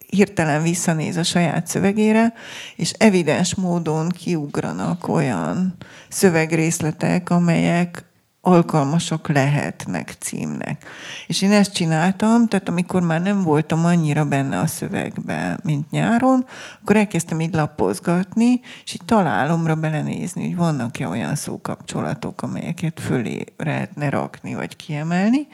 hirtelen 0.07 0.61
visszanéz 0.61 1.17
a 1.17 1.23
saját 1.23 1.67
szövegére, 1.67 2.33
és 2.75 2.91
evidens 2.91 3.55
módon 3.55 4.09
kiugranak 4.09 5.07
olyan 5.07 5.75
szövegrészletek, 6.09 7.29
amelyek 7.29 8.08
alkalmasak 8.41 9.27
lehetnek 9.27 10.15
címnek. 10.19 10.85
És 11.27 11.41
én 11.41 11.51
ezt 11.51 11.73
csináltam, 11.73 12.47
tehát 12.47 12.69
amikor 12.69 13.01
már 13.01 13.21
nem 13.21 13.41
voltam 13.41 13.85
annyira 13.85 14.25
benne 14.25 14.59
a 14.59 14.67
szövegbe, 14.67 15.59
mint 15.63 15.91
nyáron, 15.91 16.45
akkor 16.81 16.95
elkezdtem 16.95 17.41
így 17.41 17.53
lapozgatni, 17.53 18.61
és 18.85 18.93
így 18.93 19.05
találomra 19.05 19.75
belenézni, 19.75 20.45
hogy 20.45 20.55
vannak-e 20.55 21.07
olyan 21.07 21.35
szókapcsolatok, 21.35 22.41
amelyeket 22.41 22.99
fölé 22.99 23.43
lehetne 23.57 24.09
rakni, 24.09 24.53
vagy 24.53 24.75
kiemelni, 24.75 25.47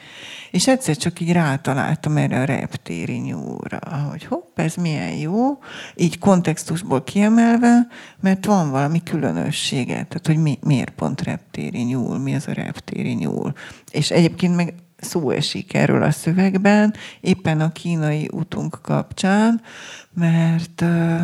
és 0.50 0.68
egyszer 0.68 0.96
csak 0.96 1.20
így 1.20 1.32
rátaláltam 1.32 2.16
erre 2.16 2.40
a 2.40 2.44
reptéri 2.44 3.16
nyúlra, 3.16 3.78
hogy 4.10 4.24
hopp, 4.24 4.58
ez 4.58 4.74
milyen 4.74 5.14
jó, 5.14 5.58
így 5.94 6.18
kontextusból 6.18 7.04
kiemelve, 7.04 7.86
mert 8.20 8.44
van 8.44 8.70
valami 8.70 9.02
különössége, 9.02 9.94
tehát 9.94 10.26
hogy 10.26 10.36
mi, 10.36 10.58
miért 10.62 10.90
pont 10.90 11.22
reptéri 11.22 11.82
nyúl, 11.82 12.18
mi 12.18 12.34
az 12.34 12.46
a 12.46 12.52
reptéri 12.52 12.74
reptéri 12.76 13.12
nyúl. 13.12 13.52
És 13.90 14.10
egyébként 14.10 14.56
meg 14.56 14.74
szó 14.96 15.30
esik 15.30 15.74
erről 15.74 16.02
a 16.02 16.10
szövegben, 16.10 16.94
éppen 17.20 17.60
a 17.60 17.72
kínai 17.72 18.28
utunk 18.32 18.78
kapcsán, 18.82 19.60
mert 20.14 20.80
uh, 20.80 21.20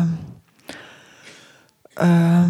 uh, 1.99 2.45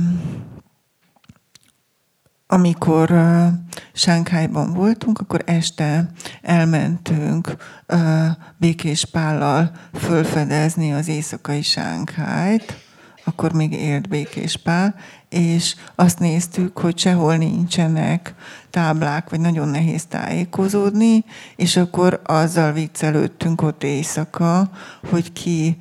amikor 2.47 3.11
uh, 3.11 3.47
Sánkhájban 3.93 4.73
voltunk, 4.73 5.19
akkor 5.19 5.41
este 5.45 6.11
elmentünk 6.41 7.55
uh, 7.87 8.27
Békés 8.57 9.05
Pállal 9.05 9.71
fölfedezni 9.93 10.93
az 10.93 11.07
éjszakai 11.07 11.61
Sánkhájt, 11.61 12.77
akkor 13.23 13.53
még 13.53 13.73
élt 13.73 14.09
Békés 14.09 14.57
Pál, 14.57 14.95
és 15.33 15.75
azt 15.95 16.19
néztük, 16.19 16.77
hogy 16.77 16.97
sehol 16.97 17.35
nincsenek 17.35 18.33
táblák, 18.69 19.29
vagy 19.29 19.39
nagyon 19.39 19.67
nehéz 19.67 20.05
tájékozódni, 20.05 21.25
és 21.55 21.77
akkor 21.77 22.21
azzal 22.23 22.71
viccelődtünk 22.71 23.61
ott 23.61 23.83
éjszaka, 23.83 24.69
hogy 25.09 25.33
ki 25.33 25.77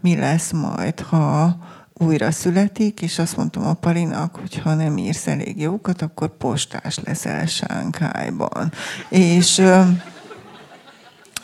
mi 0.00 0.16
lesz 0.16 0.52
majd, 0.52 1.00
ha 1.00 1.56
újra 1.94 2.30
születik, 2.30 3.00
és 3.00 3.18
azt 3.18 3.36
mondtam 3.36 3.66
a 3.66 3.74
Palinak, 3.74 4.36
hogy 4.36 4.58
ha 4.58 4.74
nem 4.74 4.96
írsz 4.96 5.26
elég 5.26 5.60
jókat, 5.60 6.02
akkor 6.02 6.36
postás 6.36 6.98
leszel 7.04 7.46
Sánkájban. 7.46 8.72
És, 9.08 9.62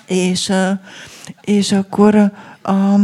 és, 0.07 0.53
és 1.41 1.73
akkor 1.73 2.15
a 2.63 2.97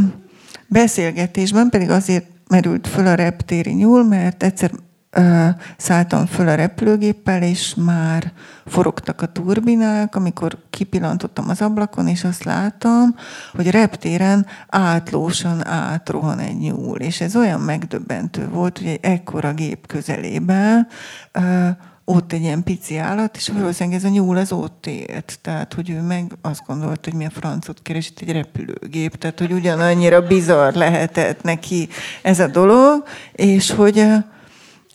beszélgetésben 0.66 1.68
pedig 1.68 1.90
azért 1.90 2.26
merült 2.48 2.86
föl 2.86 3.06
a 3.06 3.14
reptéri 3.14 3.72
nyúl, 3.72 4.04
mert 4.04 4.42
egyszer 4.42 4.70
ö, 5.10 5.48
szálltam 5.76 6.26
föl 6.26 6.48
a 6.48 6.54
repülőgéppel, 6.54 7.42
és 7.42 7.74
már 7.74 8.32
forogtak 8.66 9.22
a 9.22 9.32
turbinák, 9.32 10.14
amikor 10.14 10.58
kipillantottam 10.70 11.48
az 11.48 11.62
ablakon, 11.62 12.08
és 12.08 12.24
azt 12.24 12.44
láttam, 12.44 13.14
hogy 13.52 13.70
reptéren 13.70 14.46
átlósan 14.68 15.66
átrohan 15.66 16.38
egy 16.38 16.58
nyúl. 16.58 16.98
És 16.98 17.20
ez 17.20 17.36
olyan 17.36 17.60
megdöbbentő 17.60 18.48
volt, 18.48 18.78
hogy 18.78 18.86
egy 18.86 19.00
ekkora 19.02 19.52
gép 19.52 19.86
közelében 19.86 20.86
ö, 21.32 21.68
ott 22.08 22.32
egy 22.32 22.40
ilyen 22.40 22.62
pici 22.62 22.96
állat, 22.96 23.36
és 23.36 23.48
valószínűleg 23.48 23.98
ez 23.98 24.04
a 24.04 24.08
nyúl 24.08 24.36
az 24.36 24.52
ott 24.52 24.86
élt. 24.86 25.38
Tehát, 25.42 25.74
hogy 25.74 25.90
ő 25.90 26.00
meg 26.00 26.32
azt 26.40 26.62
gondolta, 26.66 27.10
hogy 27.10 27.18
mi 27.18 27.24
a 27.24 27.30
francot 27.30 27.82
keres 27.82 28.08
itt 28.08 28.20
egy 28.20 28.32
repülőgép. 28.32 29.16
Tehát, 29.16 29.38
hogy 29.38 29.52
ugyanannyira 29.52 30.26
bizarr 30.26 30.74
lehetett 30.74 31.42
neki 31.42 31.88
ez 32.22 32.40
a 32.40 32.46
dolog, 32.46 33.04
és 33.32 33.70
hogy 33.70 34.06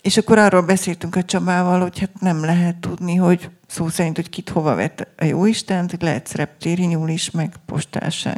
és 0.02 0.16
akkor 0.16 0.38
arról 0.38 0.62
beszéltünk 0.62 1.16
a 1.16 1.22
Csabával, 1.22 1.80
hogy 1.80 1.98
hát 1.98 2.20
nem 2.20 2.44
lehet 2.44 2.76
tudni, 2.76 3.14
hogy 3.14 3.50
szó 3.66 3.88
szerint, 3.88 4.16
hogy 4.16 4.28
kit 4.28 4.48
hova 4.48 4.74
vett 4.74 5.08
a 5.16 5.24
Jóisten, 5.24 5.88
hogy 5.90 6.02
lehet 6.02 6.32
reptéri 6.32 6.84
nyúl 6.84 7.08
is, 7.08 7.30
meg 7.30 7.54
postás. 7.66 8.28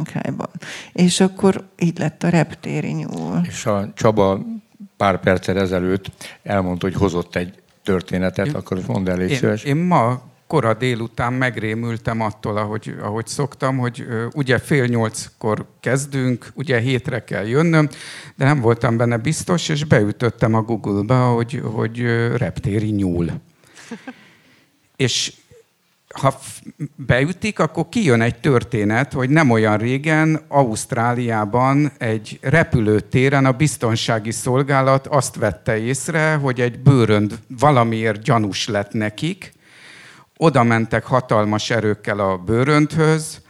És 0.93 1.21
akkor 1.21 1.69
így 1.79 1.99
lett 1.99 2.23
a 2.23 2.29
reptéri 2.29 2.93
nyúl. 2.93 3.41
És 3.49 3.67
a 3.67 3.93
Csaba 3.95 4.41
pár 4.97 5.21
perccel 5.21 5.59
ezelőtt 5.59 6.11
elmondta, 6.43 6.87
hogy 6.87 6.97
hozott 6.97 7.37
egy 7.37 7.55
történetet, 7.87 8.47
én, 8.47 8.55
akkor 8.55 8.81
mondd 8.87 9.09
el, 9.09 9.17
légy 9.17 9.31
én, 9.31 9.37
szíves. 9.37 9.65
Én 9.65 9.77
ma 9.77 10.23
kora 10.47 10.75
délután 10.75 11.33
megrémültem 11.33 12.21
attól, 12.21 12.57
ahogy, 12.57 12.95
ahogy 13.03 13.27
szoktam, 13.27 13.79
hogy 13.79 14.07
ugye 14.35 14.59
fél 14.59 14.85
nyolckor 14.85 15.67
kezdünk, 15.81 16.51
ugye 16.55 16.79
hétre 16.79 17.25
kell 17.25 17.47
jönnöm, 17.47 17.89
de 18.37 18.45
nem 18.45 18.61
voltam 18.61 18.97
benne 18.97 19.17
biztos, 19.17 19.69
és 19.69 19.85
beütöttem 19.85 20.55
a 20.55 20.63
Google-ba, 20.63 21.15
hogy, 21.15 21.63
hogy 21.65 22.01
reptéri 22.37 22.91
nyúl. 22.91 23.31
és 24.97 25.33
ha 26.19 26.39
beütik, 26.97 27.59
akkor 27.59 27.89
kijön 27.89 28.21
egy 28.21 28.41
történet, 28.41 29.13
hogy 29.13 29.31
nem 29.31 29.51
olyan 29.51 29.77
régen 29.77 30.41
Ausztráliában 30.49 31.93
egy 31.99 32.39
repülőtéren 32.43 33.45
a 33.45 33.53
biztonsági 33.53 34.31
szolgálat 34.31 35.07
azt 35.07 35.37
vette 35.37 35.79
észre, 35.79 36.35
hogy 36.35 36.61
egy 36.61 36.79
bőrönd 36.79 37.39
valamiért 37.59 38.23
gyanús 38.23 38.69
lett 38.69 38.93
nekik, 38.93 39.53
oda 40.37 40.63
mentek 40.63 41.05
hatalmas 41.05 41.71
erőkkel 41.71 42.19
a 42.19 42.37
bőrönthöz, 42.37 43.41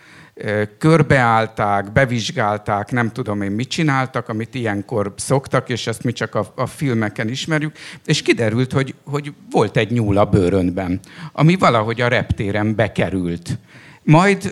körbeállták, 0.78 1.92
bevizsgálták, 1.92 2.90
nem 2.90 3.12
tudom 3.12 3.42
én 3.42 3.50
mit 3.50 3.68
csináltak, 3.68 4.28
amit 4.28 4.54
ilyenkor 4.54 5.12
szoktak, 5.16 5.68
és 5.68 5.86
ezt 5.86 6.04
mi 6.04 6.12
csak 6.12 6.34
a, 6.34 6.52
a 6.54 6.66
filmeken 6.66 7.28
ismerjük, 7.28 7.76
és 8.04 8.22
kiderült, 8.22 8.72
hogy, 8.72 8.94
hogy 9.04 9.32
volt 9.50 9.76
egy 9.76 9.90
nyúl 9.90 10.18
a 10.18 10.24
bőrönben, 10.24 11.00
ami 11.32 11.56
valahogy 11.56 12.00
a 12.00 12.08
reptéren 12.08 12.74
bekerült. 12.74 13.58
Majd 14.02 14.44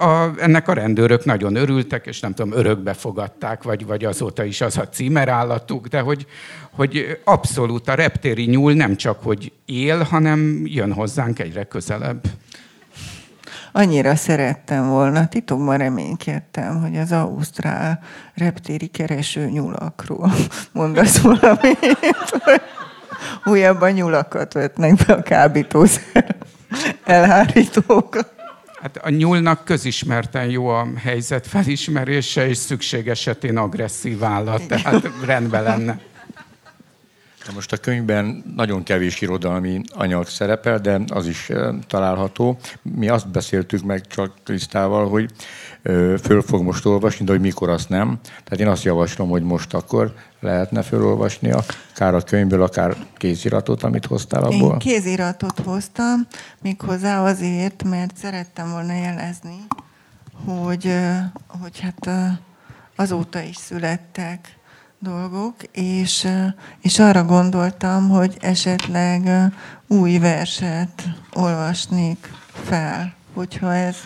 a, 0.00 0.30
ennek 0.38 0.68
a 0.68 0.72
rendőrök 0.72 1.24
nagyon 1.24 1.54
örültek, 1.54 2.06
és 2.06 2.20
nem 2.20 2.34
tudom, 2.34 2.58
örökbe 2.58 2.92
fogadták, 2.92 3.62
vagy, 3.62 3.86
vagy 3.86 4.04
azóta 4.04 4.44
is 4.44 4.60
az 4.60 4.78
a 4.78 4.88
címerállatuk, 4.88 5.86
de 5.86 6.00
hogy, 6.00 6.26
hogy 6.70 7.18
abszolút 7.24 7.88
a 7.88 7.94
reptéri 7.94 8.44
nyúl 8.44 8.72
nem 8.72 8.96
csak, 8.96 9.22
hogy 9.22 9.52
él, 9.64 10.02
hanem 10.02 10.62
jön 10.64 10.92
hozzánk 10.92 11.38
egyre 11.38 11.64
közelebb 11.64 12.20
annyira 13.72 14.16
szerettem 14.16 14.88
volna, 14.88 15.28
titokban 15.28 15.78
reménykedtem, 15.78 16.80
hogy 16.80 16.96
az 16.96 17.12
ausztrál 17.12 18.00
reptéri 18.34 18.86
kereső 18.86 19.48
nyulakról 19.48 20.32
mondasz 20.72 21.18
valamit. 21.18 21.96
Újabban 23.44 23.90
nyulakat 23.90 24.52
vetnek 24.52 24.94
be 25.06 25.12
a 25.12 25.22
kábítószer 25.22 26.36
elhárítók. 27.04 28.16
Hát 28.82 28.96
a 28.96 29.10
nyúlnak 29.10 29.64
közismerten 29.64 30.46
jó 30.46 30.66
a 30.66 30.86
helyzet 30.96 31.46
felismerése, 31.46 32.48
és 32.48 32.56
szükség 32.56 33.08
esetén 33.08 33.56
agresszív 33.56 34.24
állat, 34.24 34.66
tehát 34.68 35.10
rendben 35.24 35.62
lenne. 35.62 36.00
Most 37.54 37.72
a 37.72 37.76
könyvben 37.76 38.42
nagyon 38.56 38.82
kevés 38.82 39.20
irodalmi 39.20 39.80
anyag 39.94 40.26
szerepel, 40.26 40.78
de 40.78 41.00
az 41.08 41.26
is 41.26 41.50
található. 41.86 42.58
Mi 42.82 43.08
azt 43.08 43.28
beszéltük 43.28 43.82
meg 43.82 44.06
csak 44.06 44.34
Krisztával, 44.44 45.08
hogy 45.08 45.30
föl 46.22 46.42
fog 46.42 46.62
most 46.62 46.86
olvasni, 46.86 47.24
de 47.24 47.32
hogy 47.32 47.40
mikor 47.40 47.68
azt 47.68 47.88
nem. 47.88 48.18
Tehát 48.22 48.60
én 48.60 48.68
azt 48.68 48.82
javaslom, 48.82 49.28
hogy 49.28 49.42
most 49.42 49.74
akkor 49.74 50.14
lehetne 50.40 50.82
fölolvasni, 50.82 51.52
akár 51.52 52.14
a 52.14 52.20
könyvből, 52.20 52.62
akár 52.62 52.96
kéziratot, 53.16 53.82
amit 53.82 54.06
hoztál 54.06 54.42
abból. 54.42 54.72
Én 54.72 54.78
kéziratot 54.78 55.58
hoztam, 55.58 56.26
méghozzá 56.62 57.24
azért, 57.24 57.82
mert 57.84 58.16
szerettem 58.16 58.70
volna 58.70 58.92
jelezni, 58.92 59.66
hogy, 60.44 60.94
hogy 61.46 61.80
hát 61.80 62.36
azóta 62.96 63.40
is 63.40 63.56
születtek 63.56 64.60
dolgok, 65.02 65.54
és, 65.72 66.28
és 66.80 66.98
arra 66.98 67.24
gondoltam, 67.24 68.08
hogy 68.08 68.36
esetleg 68.40 69.52
új 69.86 70.18
verset 70.18 71.02
olvasnék 71.32 72.30
fel, 72.52 73.14
hogyha 73.34 73.74
ez... 73.74 73.96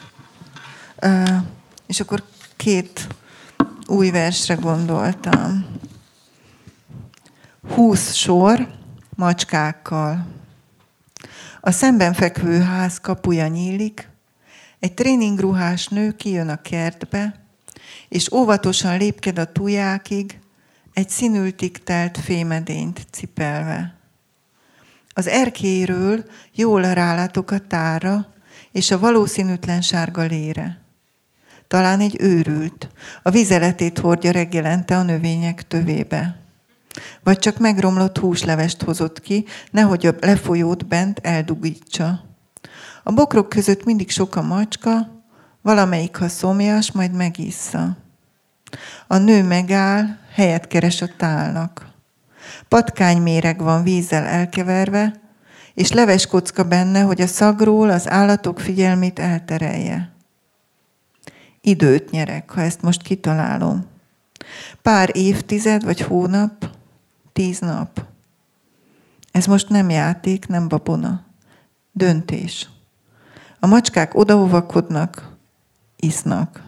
És 1.87 2.01
akkor 2.01 2.25
két 2.57 3.07
új 3.87 4.11
versre 4.11 4.55
gondoltam. 4.55 5.67
Húsz 7.75 8.15
sor 8.15 8.69
macskákkal. 9.17 10.27
A 11.61 11.71
szemben 11.71 12.13
fekvő 12.13 12.61
ház 12.61 13.01
kapuja 13.01 13.47
nyílik, 13.47 14.09
egy 14.79 14.95
tréningruhás 14.95 15.89
nő 15.89 16.13
kijön 16.13 16.49
a 16.49 16.63
kertbe, 16.63 17.45
és 18.09 18.33
óvatosan 18.33 18.99
lépked 18.99 19.39
a 19.39 19.53
tujákig, 19.53 20.39
egy 20.97 21.09
színültig 21.09 21.83
telt 21.83 22.19
fémedényt 22.19 23.07
cipelve. 23.11 23.95
Az 25.09 25.27
erkéről 25.27 26.25
jól 26.55 26.83
rálátok 26.83 27.51
a 27.51 27.59
tára, 27.59 28.33
és 28.73 28.91
a 28.91 28.99
valószínűtlen 28.99 29.81
sárga 29.81 30.23
lére. 30.23 30.81
Talán 31.69 32.01
egy 32.01 32.17
őrült, 32.21 32.89
a 33.23 33.31
vizeletét 33.31 33.99
hordja 33.99 34.31
reggelente 34.31 34.97
a 34.97 35.03
növények 35.03 35.67
tövébe. 35.67 36.41
Vagy 37.23 37.39
csak 37.39 37.59
megromlott 37.59 38.19
húslevest 38.19 38.83
hozott 38.83 39.21
ki, 39.21 39.45
nehogy 39.71 40.07
a 40.07 40.15
lefolyót 40.21 40.87
bent 40.87 41.19
eldugítsa. 41.23 42.25
A 43.03 43.13
bokrok 43.13 43.49
között 43.49 43.85
mindig 43.85 44.11
sok 44.11 44.37
a 44.37 44.43
macska, 44.43 45.23
valamelyik, 45.63 46.17
ha 46.17 46.29
szomjas, 46.29 46.93
majd 46.93 47.13
megissza. 47.13 47.97
A 49.07 49.17
nő 49.17 49.43
megáll, 49.43 50.25
helyet 50.37 50.67
keres 50.67 51.03
a 51.03 51.09
tálnak. 51.17 51.87
Patkányméreg 52.69 53.63
van 53.63 53.83
vízzel 53.83 54.25
elkeverve, 54.25 55.21
és 55.75 55.93
leves 55.93 56.27
kocka 56.27 56.65
benne, 56.65 57.01
hogy 57.01 57.21
a 57.21 57.27
szagról 57.27 57.91
az 57.91 58.09
állatok 58.09 58.61
figyelmét 58.61 59.19
elterelje. 59.19 60.13
Időt 61.61 62.11
nyerek, 62.11 62.51
ha 62.51 62.61
ezt 62.61 62.83
most 62.83 63.03
kitalálom. 63.03 63.87
Pár 64.83 65.11
évtized 65.13 65.85
vagy 65.85 66.01
hónap, 66.01 66.71
tíz 67.33 67.59
nap. 67.59 68.05
Ez 69.33 69.47
most 69.47 69.69
nem 69.69 69.91
játék, 69.91 70.47
nem 70.47 70.69
babona. 70.69 71.25
Döntés. 71.93 72.69
A 73.61 73.67
macskák 73.67 74.15
odaovakodnak, 74.15 75.37
isznak. 75.97 76.66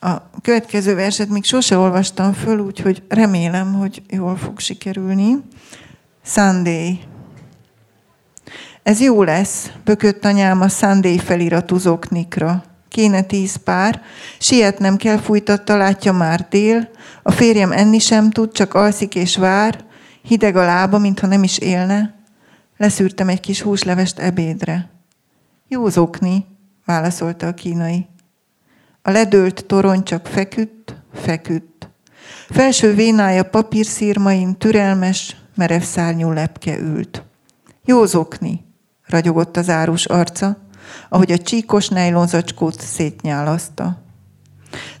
A 0.00 0.30
következő 0.42 0.94
verset 0.94 1.28
még 1.28 1.44
sose 1.44 1.78
olvastam 1.78 2.32
föl, 2.32 2.58
úgyhogy 2.58 3.02
remélem, 3.08 3.74
hogy 3.74 4.02
jól 4.08 4.36
fog 4.36 4.58
sikerülni. 4.58 5.36
Sunday. 6.24 7.00
Ez 8.82 9.00
jó 9.00 9.22
lesz, 9.22 9.70
bökött 9.84 10.24
anyám 10.24 10.60
a 10.60 10.68
Sunday 10.68 11.18
feliratú 11.18 11.76
zoknikra. 11.76 12.64
Kéne 12.88 13.22
tíz 13.22 13.56
pár, 13.56 14.02
sietnem 14.38 14.96
kell, 14.96 15.16
fújtatta, 15.16 15.76
látja 15.76 16.12
már 16.12 16.46
dél, 16.50 16.88
a 17.22 17.30
férjem 17.30 17.72
enni 17.72 17.98
sem 17.98 18.30
tud, 18.30 18.52
csak 18.52 18.74
alszik 18.74 19.14
és 19.14 19.36
vár, 19.36 19.84
hideg 20.22 20.56
a 20.56 20.64
lába, 20.64 20.98
mintha 20.98 21.26
nem 21.26 21.42
is 21.42 21.58
élne. 21.58 22.14
Leszűrtem 22.76 23.28
egy 23.28 23.40
kis 23.40 23.60
húslevest 23.60 24.18
ebédre. 24.18 24.90
Jó 25.68 25.88
zokni, 25.88 26.44
válaszolta 26.84 27.46
a 27.46 27.54
kínai. 27.54 28.06
A 29.08 29.10
ledőlt 29.10 29.64
torony 29.66 30.02
csak 30.02 30.26
feküdt, 30.26 30.96
feküdt. 31.14 31.90
Felső 32.48 32.94
vénája 32.94 33.42
papírszírmain 33.42 34.56
türelmes, 34.56 35.36
merev 35.54 35.82
szárnyú 35.82 36.30
lepke 36.30 36.78
ült. 36.78 37.24
Jó 37.84 38.04
zokni, 38.04 38.64
ragyogott 39.06 39.56
az 39.56 39.68
árus 39.68 40.06
arca, 40.06 40.56
ahogy 41.08 41.32
a 41.32 41.38
csíkos 41.38 41.88
nejlonzacskót 41.88 42.80
szétnyálaszta. 42.80 44.02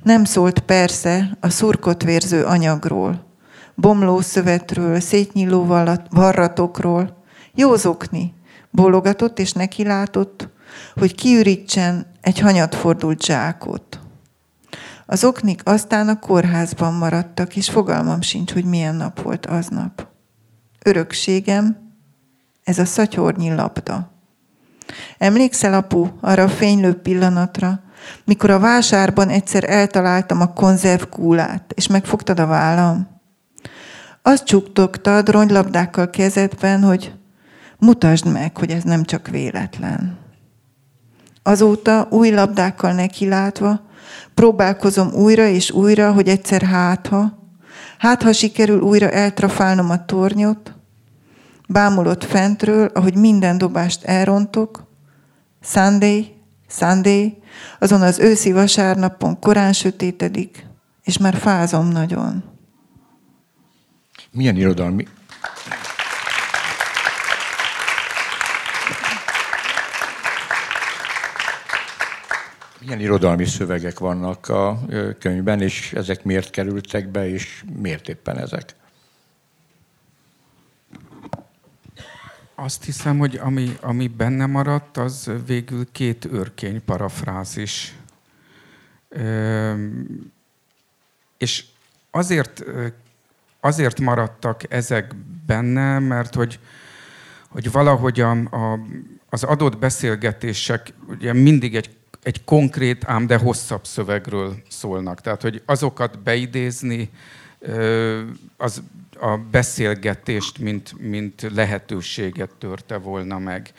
Nem 0.02 0.24
szólt 0.24 0.58
persze 0.58 1.36
a 1.40 1.48
szurkot 1.48 2.02
vérző 2.02 2.44
anyagról, 2.44 3.26
bomló 3.74 4.20
szövetről, 4.20 5.00
szétnyíló 5.00 5.64
varratokról. 6.10 7.22
Jó 7.54 7.74
zokni, 7.74 8.34
bólogatott 8.70 9.38
és 9.38 9.52
nekilátott, 9.52 10.48
hogy 10.94 11.14
kiürítsen 11.14 12.07
egy 12.28 12.38
hanyatfordult 12.38 13.24
zsákot. 13.24 14.00
Az 15.06 15.24
oknik 15.24 15.60
aztán 15.64 16.08
a 16.08 16.18
kórházban 16.18 16.94
maradtak, 16.94 17.56
és 17.56 17.70
fogalmam 17.70 18.20
sincs, 18.20 18.52
hogy 18.52 18.64
milyen 18.64 18.94
nap 18.94 19.22
volt 19.22 19.46
aznap. 19.46 20.06
Örökségem, 20.84 21.76
ez 22.64 22.78
a 22.78 22.84
szatyornyi 22.84 23.54
labda. 23.54 24.10
Emlékszel, 25.18 25.74
apu, 25.74 26.06
arra 26.20 26.42
a 26.42 26.48
fénylő 26.48 26.94
pillanatra, 26.94 27.80
mikor 28.24 28.50
a 28.50 28.58
vásárban 28.58 29.28
egyszer 29.28 29.70
eltaláltam 29.70 30.40
a 30.40 30.52
konzervkúlát, 30.52 31.72
és 31.74 31.86
megfogtad 31.86 32.40
a 32.40 32.46
vállam? 32.46 33.20
Azt 34.22 34.44
csuktogtad 34.44 35.28
ronylabdákkal 35.28 36.10
kezedben, 36.10 36.82
hogy 36.82 37.14
mutasd 37.78 38.32
meg, 38.32 38.56
hogy 38.56 38.70
ez 38.70 38.82
nem 38.82 39.04
csak 39.04 39.28
véletlen. 39.28 40.17
Azóta 41.48 42.06
új 42.10 42.30
labdákkal 42.30 42.92
nekilátva 42.92 43.80
próbálkozom 44.34 45.12
újra 45.12 45.46
és 45.46 45.70
újra, 45.70 46.12
hogy 46.12 46.28
egyszer 46.28 46.62
hátha, 46.62 47.38
hátha 47.98 48.32
sikerül 48.32 48.80
újra 48.80 49.10
eltrafálnom 49.10 49.90
a 49.90 50.04
tornyot, 50.04 50.74
bámulott 51.68 52.24
fentről, 52.24 52.90
ahogy 52.94 53.16
minden 53.16 53.58
dobást 53.58 54.04
elrontok, 54.04 54.86
Sunday, 55.62 56.34
Sunday, 56.68 57.38
azon 57.78 58.02
az 58.02 58.18
őszi 58.18 58.52
vasárnapon 58.52 59.38
korán 59.38 59.72
sötétedik, 59.72 60.66
és 61.02 61.18
már 61.18 61.34
fázom 61.34 61.88
nagyon. 61.88 62.44
Milyen 64.30 64.56
irodalmi 64.56 65.06
Milyen 72.88 73.02
irodalmi 73.02 73.44
szövegek 73.44 73.98
vannak 73.98 74.48
a 74.48 74.80
könyvben, 75.18 75.62
és 75.62 75.92
ezek 75.92 76.24
miért 76.24 76.50
kerültek 76.50 77.08
be, 77.08 77.28
és 77.28 77.64
miért 77.80 78.08
éppen 78.08 78.38
ezek? 78.38 78.74
Azt 82.54 82.84
hiszem, 82.84 83.18
hogy 83.18 83.36
ami, 83.36 83.76
ami 83.80 84.06
benne 84.06 84.46
maradt, 84.46 84.96
az 84.96 85.30
végül 85.46 85.92
két 85.92 86.24
őrkény 86.24 86.84
parafrázis. 86.84 87.94
És 91.38 91.64
azért, 92.10 92.64
azért 93.60 94.00
maradtak 94.00 94.72
ezek 94.72 95.14
benne, 95.46 95.98
mert 95.98 96.34
hogy, 96.34 96.58
hogy 97.48 97.70
valahogy 97.70 98.20
a, 98.20 98.30
a, 98.30 98.80
az 99.28 99.42
adott 99.42 99.78
beszélgetések 99.78 100.92
ugye 101.08 101.32
mindig 101.32 101.76
egy 101.76 101.97
egy 102.22 102.44
konkrét, 102.44 103.04
ám 103.04 103.26
de 103.26 103.36
hosszabb 103.36 103.86
szövegről 103.86 104.56
szólnak. 104.68 105.20
Tehát, 105.20 105.42
hogy 105.42 105.62
azokat 105.66 106.18
beidézni, 106.18 107.10
az 108.56 108.82
a 109.20 109.36
beszélgetést, 109.36 110.58
mint, 110.58 110.94
mint 110.98 111.46
lehetőséget 111.54 112.50
törte 112.58 112.96
volna 112.96 113.38
meg. 113.38 113.72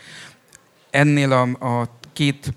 Ennél 0.89 1.31
a, 1.31 1.41
a 1.81 1.89
két 2.13 2.53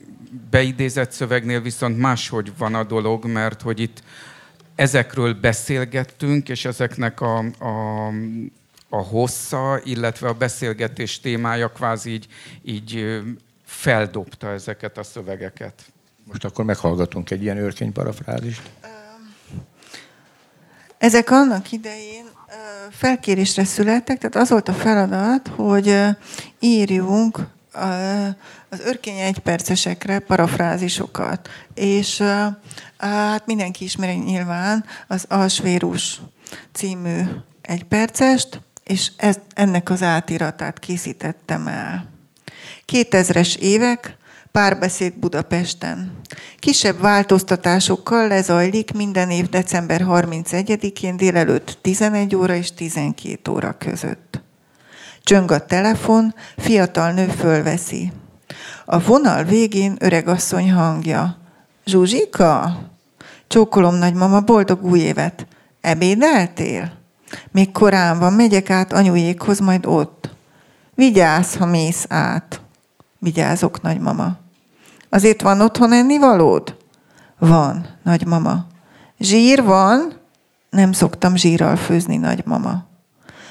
beidézett 0.50 1.12
szövegnél 1.12 1.60
viszont 1.60 1.98
máshogy 1.98 2.52
van 2.58 2.74
a 2.74 2.84
dolog, 2.84 3.26
mert 3.26 3.62
hogy 3.62 3.80
itt 3.80 4.02
ezekről 4.74 5.34
beszélgettünk, 5.34 6.48
és 6.48 6.64
ezeknek 6.64 7.20
a, 7.20 7.38
a, 7.38 8.06
a 8.88 8.96
hossza, 8.96 9.80
illetve 9.84 10.28
a 10.28 10.34
beszélgetés 10.34 11.20
témája 11.20 11.68
kvázi 11.68 12.10
így, 12.10 12.28
így 12.62 13.22
feldobta 13.72 14.50
ezeket 14.50 14.98
a 14.98 15.02
szövegeket. 15.02 15.82
Most 16.24 16.44
akkor 16.44 16.64
meghallgatunk 16.64 17.30
egy 17.30 17.42
ilyen 17.42 17.56
őrkény 17.56 17.92
parafrázist. 17.92 18.70
Ezek 20.98 21.30
annak 21.30 21.72
idején 21.72 22.24
felkérésre 22.90 23.64
születtek, 23.64 24.18
tehát 24.18 24.36
az 24.36 24.48
volt 24.48 24.68
a 24.68 24.72
feladat, 24.72 25.48
hogy 25.48 26.00
írjunk 26.60 27.38
az 28.70 28.80
örkény 28.84 29.18
egypercesekre 29.18 30.18
parafrázisokat. 30.18 31.48
És 31.74 32.22
hát 32.98 33.46
mindenki 33.46 33.84
ismeri 33.84 34.18
nyilván 34.18 34.84
az 35.08 35.24
Alsvérus 35.28 36.20
című 36.72 37.22
egypercest, 37.60 38.60
és 38.84 39.10
ez, 39.16 39.36
ennek 39.54 39.90
az 39.90 40.02
átiratát 40.02 40.78
készítettem 40.78 41.66
el. 41.66 42.10
2000-es 42.92 43.56
évek, 43.56 44.16
Párbeszéd 44.52 45.14
Budapesten. 45.14 46.12
Kisebb 46.58 47.00
változtatásokkal 47.00 48.28
lezajlik 48.28 48.92
minden 48.92 49.30
év 49.30 49.48
december 49.48 50.04
31-én 50.08 51.16
délelőtt 51.16 51.78
11 51.80 52.36
óra 52.36 52.54
és 52.54 52.72
12 52.74 53.50
óra 53.50 53.76
között. 53.78 54.40
Csöng 55.22 55.50
a 55.50 55.66
telefon, 55.66 56.34
fiatal 56.56 57.12
nő 57.12 57.26
fölveszi. 57.26 58.12
A 58.84 59.00
vonal 59.00 59.44
végén 59.44 59.96
öregasszony 59.98 60.72
hangja. 60.72 61.36
Zsuzsika? 61.84 62.80
Csókolom 63.46 63.94
nagymama, 63.94 64.40
boldog 64.40 64.84
új 64.84 64.98
évet. 64.98 65.46
Ebédeltél? 65.80 66.92
Még 67.50 67.72
korán 67.72 68.18
van, 68.18 68.32
megyek 68.32 68.70
át 68.70 68.92
anyujékhoz, 68.92 69.58
majd 69.58 69.86
ott. 69.86 70.30
Vigyázz, 70.94 71.54
ha 71.54 71.66
mész 71.66 72.04
át. 72.08 72.61
Vigyázok, 73.22 73.82
nagymama. 73.82 74.36
Azért 75.08 75.42
van 75.42 75.60
otthon 75.60 75.92
ennivalód? 75.92 76.76
Van, 77.38 77.86
nagymama. 78.02 78.66
Zsír 79.18 79.62
van? 79.62 80.12
Nem 80.70 80.92
szoktam 80.92 81.36
zsírral 81.36 81.76
főzni, 81.76 82.16
nagymama. 82.16 82.84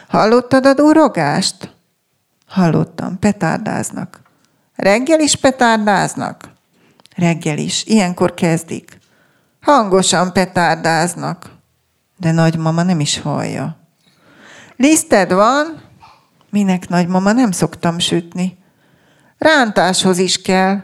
Hallottad 0.07 0.65
a 0.65 0.73
durrogást? 0.73 1.75
Hallottam, 2.47 3.19
petárdáznak. 3.19 4.21
Reggel 4.75 5.19
is 5.19 5.35
petárdáznak? 5.35 6.49
Reggel 7.15 7.57
is, 7.57 7.85
ilyenkor 7.85 8.33
kezdik. 8.33 8.99
Hangosan 9.61 10.33
petárdáznak. 10.33 11.51
De 12.17 12.31
nagymama 12.31 12.83
nem 12.83 12.99
is 12.99 13.19
hallja. 13.19 13.77
Liszted 14.75 15.33
van? 15.33 15.81
Minek 16.49 16.89
nagymama, 16.89 17.31
nem 17.31 17.51
szoktam 17.51 17.99
sütni. 17.99 18.59
Rántáshoz 19.41 20.17
is 20.17 20.41
kell. 20.41 20.83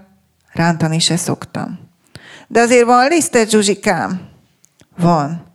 Rántani 0.51 0.99
se 0.99 1.18
szoktam. 1.18 1.80
De 2.47 2.60
azért 2.60 2.86
van 2.86 3.08
liszted, 3.08 3.49
Zsuzsikám? 3.49 4.30
Van. 4.95 5.53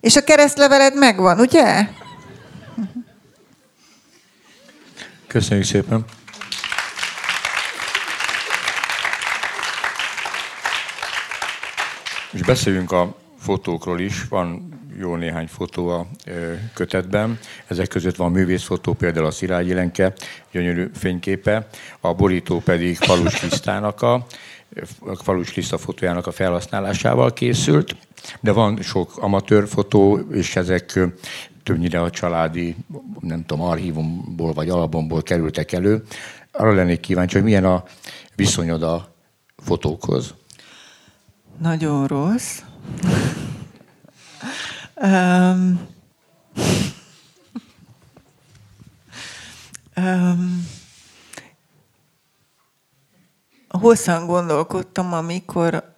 És 0.00 0.16
a 0.16 0.24
keresztleveled 0.24 0.94
megvan, 0.94 1.38
ugye? 1.40 1.88
Köszönjük 5.26 5.66
szépen. 5.66 6.04
És 12.30 12.42
beszéljünk 12.42 12.92
a 12.92 13.16
fotókról 13.40 14.00
is. 14.00 14.28
Van 14.28 14.77
jó 15.00 15.16
néhány 15.16 15.46
fotó 15.46 15.88
a 15.88 16.06
kötetben. 16.74 17.38
Ezek 17.66 17.88
között 17.88 18.16
van 18.16 18.32
művészfotó, 18.32 18.92
például 18.92 19.26
a 19.26 19.30
Szilágyi 19.30 19.72
Lenke 19.72 20.12
gyönyörű 20.52 20.90
fényképe, 20.94 21.66
a 22.00 22.14
borító 22.14 22.60
pedig 22.60 22.96
Falus 22.96 23.34
Krisztának 23.34 24.02
a, 24.02 24.26
Falus 25.22 25.50
Kriszta 25.50 25.78
fotójának 25.78 26.26
a 26.26 26.30
felhasználásával 26.30 27.32
készült, 27.32 27.96
de 28.40 28.52
van 28.52 28.82
sok 28.82 29.16
amatőr 29.16 29.68
fotó, 29.68 30.18
és 30.32 30.56
ezek 30.56 30.98
többnyire 31.62 32.00
a 32.00 32.10
családi, 32.10 32.76
nem 33.20 33.44
tudom, 33.46 33.64
archívumból 33.64 34.52
vagy 34.52 34.68
alapomból 34.68 35.22
kerültek 35.22 35.72
elő. 35.72 36.02
Arra 36.52 36.74
lennék 36.74 37.00
kíváncsi, 37.00 37.34
hogy 37.34 37.44
milyen 37.44 37.64
a 37.64 37.84
viszonyod 38.34 38.82
a 38.82 39.14
fotókhoz. 39.56 40.34
Nagyon 41.58 42.06
rossz. 42.06 42.60
Um, 45.02 45.80
um, 49.96 50.66
hosszan 53.68 54.26
gondolkodtam, 54.26 55.12
amikor 55.12 55.96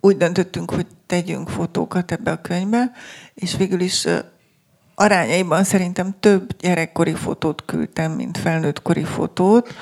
úgy 0.00 0.16
döntöttünk, 0.16 0.70
hogy 0.70 0.86
tegyünk 1.06 1.48
fotókat 1.48 2.12
ebbe 2.12 2.30
a 2.30 2.40
könyvbe, 2.40 2.92
és 3.34 3.56
végül 3.56 3.80
is 3.80 4.06
arányaiban 4.94 5.64
szerintem 5.64 6.14
több 6.20 6.56
gyerekkori 6.56 7.14
fotót 7.14 7.64
küldtem, 7.64 8.12
mint 8.12 8.38
felnőttkori 8.38 9.04
fotót. 9.04 9.74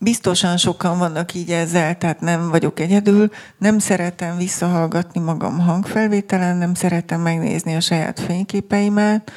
Biztosan 0.00 0.56
sokan 0.56 0.98
vannak 0.98 1.34
így 1.34 1.50
ezzel, 1.50 1.98
tehát 1.98 2.20
nem 2.20 2.48
vagyok 2.50 2.80
egyedül. 2.80 3.30
Nem 3.58 3.78
szeretem 3.78 4.36
visszahallgatni 4.36 5.20
magam 5.20 5.58
hangfelvételen, 5.58 6.56
nem 6.56 6.74
szeretem 6.74 7.20
megnézni 7.20 7.74
a 7.74 7.80
saját 7.80 8.20
fényképeimet, 8.20 9.32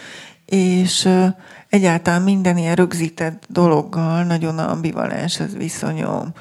és 0.46 1.10
egyáltalán 1.70 2.22
minden 2.22 2.58
ilyen 2.58 2.76
rögzített 2.76 3.46
dologgal 3.50 4.24
nagyon 4.24 4.60
ambivalens 4.60 5.40
az 5.40 5.56
viszonyom 5.58 6.34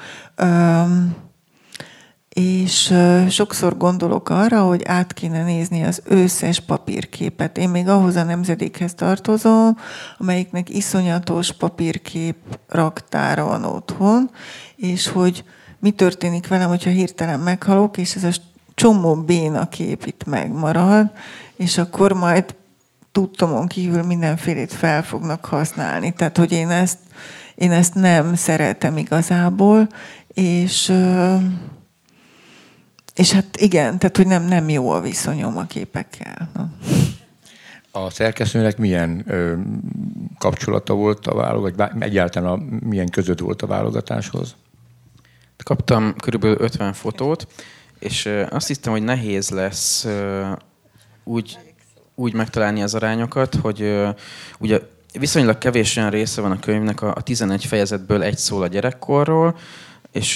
és 2.39 2.93
sokszor 3.29 3.77
gondolok 3.77 4.29
arra, 4.29 4.61
hogy 4.61 4.83
át 4.85 5.13
kéne 5.13 5.43
nézni 5.43 5.83
az 5.83 6.01
összes 6.05 6.59
papírképet. 6.59 7.57
Én 7.57 7.69
még 7.69 7.87
ahhoz 7.87 8.15
a 8.15 8.23
nemzedékhez 8.23 8.93
tartozom, 8.93 9.77
amelyiknek 10.17 10.69
iszonyatos 10.69 11.51
papírkép 11.51 12.35
raktára 12.69 13.45
van 13.45 13.63
otthon, 13.63 14.29
és 14.75 15.07
hogy 15.07 15.43
mi 15.79 15.91
történik 15.91 16.47
velem, 16.47 16.69
hogyha 16.69 16.89
hirtelen 16.89 17.39
meghalok, 17.39 17.97
és 17.97 18.15
ez 18.15 18.23
a 18.23 18.31
csomó 18.73 19.15
béna 19.15 19.69
kép 19.69 20.05
itt 20.05 20.25
megmarad, 20.25 21.11
és 21.55 21.77
akkor 21.77 22.13
majd 22.13 22.55
tudtomon 23.11 23.67
kívül 23.67 24.03
mindenfélét 24.03 24.73
fel 24.73 25.03
fognak 25.03 25.45
használni. 25.45 26.13
Tehát, 26.13 26.37
hogy 26.37 26.51
én 26.51 26.69
ezt, 26.69 26.97
én 27.55 27.71
ezt 27.71 27.93
nem 27.93 28.35
szeretem 28.35 28.97
igazából, 28.97 29.87
és 30.27 30.93
és 33.17 33.31
hát 33.31 33.57
igen, 33.57 33.99
tehát 33.99 34.17
hogy 34.17 34.27
nem, 34.27 34.43
nem 34.43 34.69
jó 34.69 34.89
a 34.89 35.01
viszonyom 35.01 35.57
a 35.57 35.65
képekkel. 35.65 36.49
Na. 36.53 36.69
A 37.91 38.09
szerkesztőnek 38.09 38.77
milyen 38.77 39.23
ö, 39.27 39.53
kapcsolata 40.37 40.93
volt 40.93 41.27
a 41.27 41.35
válogatás, 41.35 41.91
vagy 41.93 42.03
egyáltalán 42.03 42.51
a, 42.51 42.85
milyen 42.85 43.09
között 43.09 43.39
volt 43.39 43.61
a 43.61 43.67
válogatáshoz? 43.67 44.55
Kaptam 45.63 46.15
körülbelül 46.15 46.57
50 46.59 46.93
fotót, 46.93 47.47
és 47.99 48.25
ö, 48.25 48.45
azt 48.49 48.67
hittem, 48.67 48.91
hogy 48.91 49.03
nehéz 49.03 49.49
lesz 49.49 50.05
ö, 50.05 50.47
úgy, 51.23 51.57
úgy 52.15 52.33
megtalálni 52.33 52.81
az 52.81 52.95
arányokat, 52.95 53.55
hogy 53.55 53.81
ö, 53.81 54.09
ugye 54.59 54.79
viszonylag 55.19 55.57
kevés 55.57 55.95
olyan 55.95 56.09
része 56.09 56.41
van 56.41 56.51
a 56.51 56.59
könyvnek, 56.59 57.01
a, 57.01 57.13
a 57.15 57.21
11 57.21 57.65
fejezetből 57.65 58.23
egy 58.23 58.37
szól 58.37 58.63
a 58.63 58.67
gyerekkorról, 58.67 59.55
és 60.11 60.35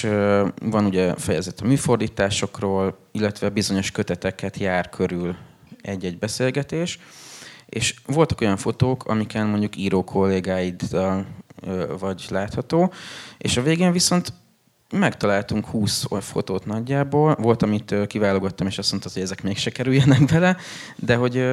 van 0.62 0.84
ugye 0.84 1.14
fejezet 1.14 1.60
a 1.60 1.66
műfordításokról, 1.66 2.98
illetve 3.12 3.48
bizonyos 3.48 3.90
köteteket 3.90 4.56
jár 4.56 4.88
körül 4.88 5.36
egy-egy 5.80 6.18
beszélgetés, 6.18 6.98
és 7.66 7.94
voltak 8.06 8.40
olyan 8.40 8.56
fotók, 8.56 9.04
amiken 9.04 9.46
mondjuk 9.46 9.76
író 9.76 10.04
kollégáiddal 10.04 11.26
vagy 11.98 12.26
látható, 12.30 12.92
és 13.38 13.56
a 13.56 13.62
végén 13.62 13.92
viszont 13.92 14.32
megtaláltunk 14.92 15.66
20 15.66 16.04
fotót 16.20 16.66
nagyjából. 16.66 17.36
Volt, 17.40 17.62
amit 17.62 17.94
kiválogattam, 18.06 18.66
és 18.66 18.78
azt 18.78 18.90
mondta, 18.90 19.10
hogy 19.12 19.22
ezek 19.22 19.42
mégse 19.42 19.70
kerüljenek 19.70 20.24
bele, 20.24 20.56
de 20.96 21.14
hogy 21.14 21.46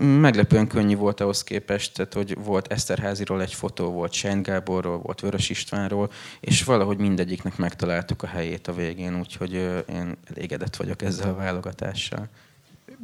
meglepően 0.00 0.66
könnyű 0.66 0.96
volt 0.96 1.20
ahhoz 1.20 1.42
képest, 1.44 1.94
tehát, 1.94 2.14
hogy 2.14 2.36
volt 2.44 2.72
Eszterháziról 2.72 3.42
egy 3.42 3.54
fotó, 3.54 3.90
volt 3.90 4.12
Sein 4.12 4.42
Gáborról, 4.42 4.98
volt 4.98 5.20
Vörös 5.20 5.50
Istvánról, 5.50 6.10
és 6.40 6.64
valahogy 6.64 6.98
mindegyiknek 6.98 7.56
megtaláltuk 7.56 8.22
a 8.22 8.26
helyét 8.26 8.68
a 8.68 8.74
végén, 8.74 9.18
úgyhogy 9.18 9.52
én 9.88 10.16
elégedett 10.34 10.76
vagyok 10.76 11.02
ezzel 11.02 11.28
a 11.28 11.34
válogatással. 11.34 12.28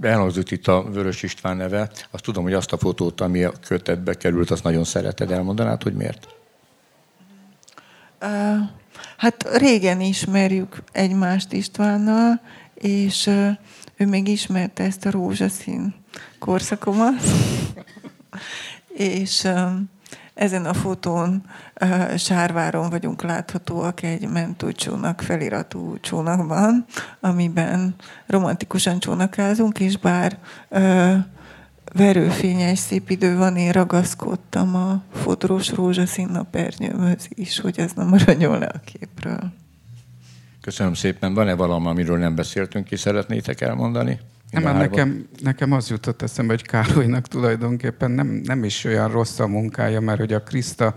Elhangzott 0.00 0.50
itt 0.50 0.66
a 0.66 0.82
Vörös 0.82 1.22
István 1.22 1.56
neve. 1.56 1.90
Azt 2.10 2.24
tudom, 2.24 2.42
hogy 2.42 2.52
azt 2.52 2.72
a 2.72 2.78
fotót, 2.78 3.20
ami 3.20 3.44
a 3.44 3.52
kötetbe 3.66 4.14
került, 4.14 4.50
azt 4.50 4.62
nagyon 4.62 4.84
szereted. 4.84 5.30
Elmondanád, 5.30 5.82
hogy 5.82 5.94
miért? 5.94 6.28
Hát 9.16 9.58
régen 9.58 10.00
ismerjük 10.00 10.82
egymást 10.92 11.52
Istvánnal, 11.52 12.40
és 12.74 13.26
ő 13.96 14.06
még 14.06 14.28
ismerte 14.28 14.84
ezt 14.84 15.06
a 15.06 15.10
rózsaszín 15.10 16.01
korszakomat, 16.38 17.22
és 18.88 19.48
ezen 20.34 20.64
a 20.64 20.74
fotón 20.74 21.44
Sárváron 22.16 22.90
vagyunk 22.90 23.22
láthatóak 23.22 24.02
egy 24.02 24.28
mentőcsónak 24.28 25.20
feliratú 25.20 25.98
csónakban, 26.00 26.84
amiben 27.20 27.94
romantikusan 28.26 28.98
csónakázunk, 28.98 29.80
és 29.80 29.96
bár 29.96 30.38
verőfényes 31.94 32.78
szép 32.78 33.10
idő 33.10 33.36
van, 33.36 33.56
én 33.56 33.72
ragaszkodtam 33.72 34.74
a 34.74 35.02
fodros 35.12 35.70
rózsaszín 35.70 36.28
napernyőmhöz 36.28 37.28
is, 37.28 37.60
hogy 37.60 37.78
ez 37.78 37.92
nem 37.92 38.08
maradjon 38.08 38.58
le 38.58 38.66
a 38.66 38.80
képről. 38.84 39.52
Köszönöm 40.60 40.94
szépen. 40.94 41.34
Van-e 41.34 41.54
valami, 41.54 41.86
amiről 41.86 42.18
nem 42.18 42.34
beszéltünk, 42.34 42.84
ki 42.84 42.96
szeretnétek 42.96 43.60
elmondani? 43.60 44.20
Nem, 44.52 44.62
mert 44.62 44.78
nekem, 44.78 45.28
nekem 45.42 45.72
az 45.72 45.90
jutott 45.90 46.22
eszembe, 46.22 46.52
hogy 46.52 46.62
Károlynak 46.62 47.28
tulajdonképpen 47.28 48.10
nem, 48.10 48.26
nem 48.26 48.64
is 48.64 48.84
olyan 48.84 49.10
rossz 49.10 49.38
a 49.38 49.46
munkája, 49.46 50.00
mert 50.00 50.18
hogy 50.18 50.32
a 50.32 50.42
Kriszta 50.42 50.96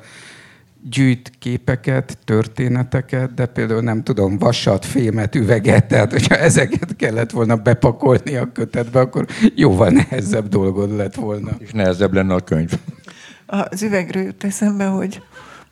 gyűjt 0.89 1.31
képeket, 1.39 2.17
történeteket, 2.25 3.33
de 3.33 3.45
például 3.45 3.81
nem 3.81 4.03
tudom, 4.03 4.37
vasat, 4.37 4.85
fémet, 4.85 5.35
üveget, 5.35 5.87
tehát 5.87 6.11
hogyha 6.11 6.35
ezeket 6.35 6.95
kellett 6.95 7.31
volna 7.31 7.55
bepakolni 7.55 8.35
a 8.35 8.51
kötetbe, 8.51 8.99
akkor 8.99 9.25
jóval 9.55 9.89
nehezebb 9.89 10.47
dolgod 10.47 10.95
lett 10.95 11.15
volna. 11.15 11.51
És 11.57 11.71
nehezebb 11.71 12.13
lenne 12.13 12.33
a 12.33 12.39
könyv. 12.39 12.71
Az 13.45 13.83
üvegről 13.83 14.23
jut 14.23 14.43
eszembe, 14.43 14.85
hogy 14.85 15.21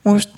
most 0.02 0.30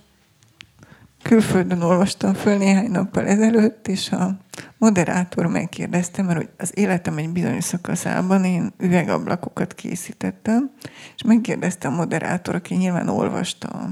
külföldön 1.29 1.81
olvastam 1.81 2.33
föl 2.33 2.57
néhány 2.57 2.91
nappal 2.91 3.27
ezelőtt, 3.27 3.87
és 3.87 4.11
a 4.11 4.37
moderátor 4.77 5.45
megkérdezte, 5.47 6.21
mert 6.21 6.37
hogy 6.37 6.49
az 6.57 6.71
életem 6.73 7.17
egy 7.17 7.29
bizonyos 7.29 7.63
szakaszában 7.63 8.43
én 8.43 8.73
üvegablakokat 8.79 9.73
készítettem, 9.73 10.71
és 11.15 11.23
megkérdezte 11.23 11.87
a 11.87 11.91
moderátor, 11.91 12.55
aki 12.55 12.75
nyilván 12.75 13.07
olvasta 13.07 13.89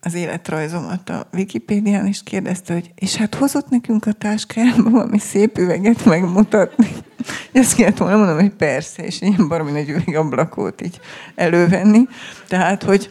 az 0.00 0.14
életrajzomat 0.14 1.10
a 1.10 1.28
Wikipédián, 1.32 2.06
és 2.06 2.22
kérdezte, 2.22 2.72
hogy 2.72 2.92
és 2.94 3.16
hát 3.16 3.34
hozott 3.34 3.68
nekünk 3.68 4.06
a 4.06 4.12
táskájába 4.12 4.90
valami 4.90 5.18
szép 5.18 5.58
üveget 5.58 6.04
megmutatni. 6.04 6.88
Ezt 7.52 7.76
kellett 7.76 7.96
volna 7.96 8.16
mondom, 8.16 8.38
hogy 8.38 8.54
persze, 8.54 9.04
és 9.04 9.20
ilyen 9.20 9.48
baromi 9.48 9.70
nagy 9.70 9.88
üvegablakot 9.88 10.82
így 10.82 11.00
elővenni. 11.34 12.08
Tehát, 12.48 12.82
hogy 12.82 13.10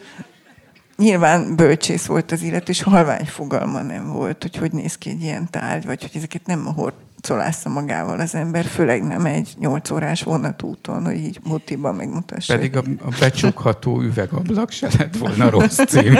nyilván 0.96 1.56
bölcsész 1.56 2.06
volt 2.06 2.32
az 2.32 2.42
illető, 2.42 2.72
és 2.72 2.82
halvány 2.82 3.24
fogalma 3.24 3.82
nem 3.82 4.12
volt, 4.12 4.42
hogy 4.42 4.56
hogy 4.56 4.72
néz 4.72 4.98
ki 4.98 5.10
egy 5.10 5.22
ilyen 5.22 5.50
tárgy, 5.50 5.84
vagy 5.84 6.00
hogy 6.00 6.10
ezeket 6.14 6.46
nem 6.46 6.64
horcolásza 6.64 7.68
magával 7.68 8.20
az 8.20 8.34
ember, 8.34 8.64
főleg 8.64 9.02
nem 9.02 9.24
egy 9.24 9.54
nyolc 9.58 9.90
órás 9.90 10.22
vonatúton, 10.22 11.04
hogy 11.04 11.16
így 11.16 11.38
motiban 11.42 11.94
megmutassa. 11.94 12.54
Pedig 12.54 12.76
a, 12.76 12.82
a 13.04 13.08
becsukható 13.20 14.00
üvegablak 14.00 14.70
se 14.70 14.88
lett 14.98 15.16
volna 15.16 15.50
rossz 15.50 15.80
cím. 15.86 16.18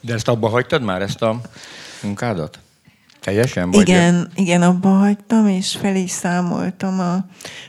De 0.00 0.14
ezt 0.14 0.28
abba 0.28 0.48
hagytad 0.48 0.82
már, 0.82 1.02
ezt 1.02 1.22
a 1.22 1.40
munkádat? 2.02 2.58
Teljesen? 3.28 3.70
Vagy 3.70 3.88
igen, 3.88 4.30
igen, 4.34 4.62
abba 4.62 4.88
hagytam, 4.88 5.46
és 5.46 5.76
fel 5.76 5.96
is 5.96 6.10
számoltam 6.10 7.00
a 7.00 7.24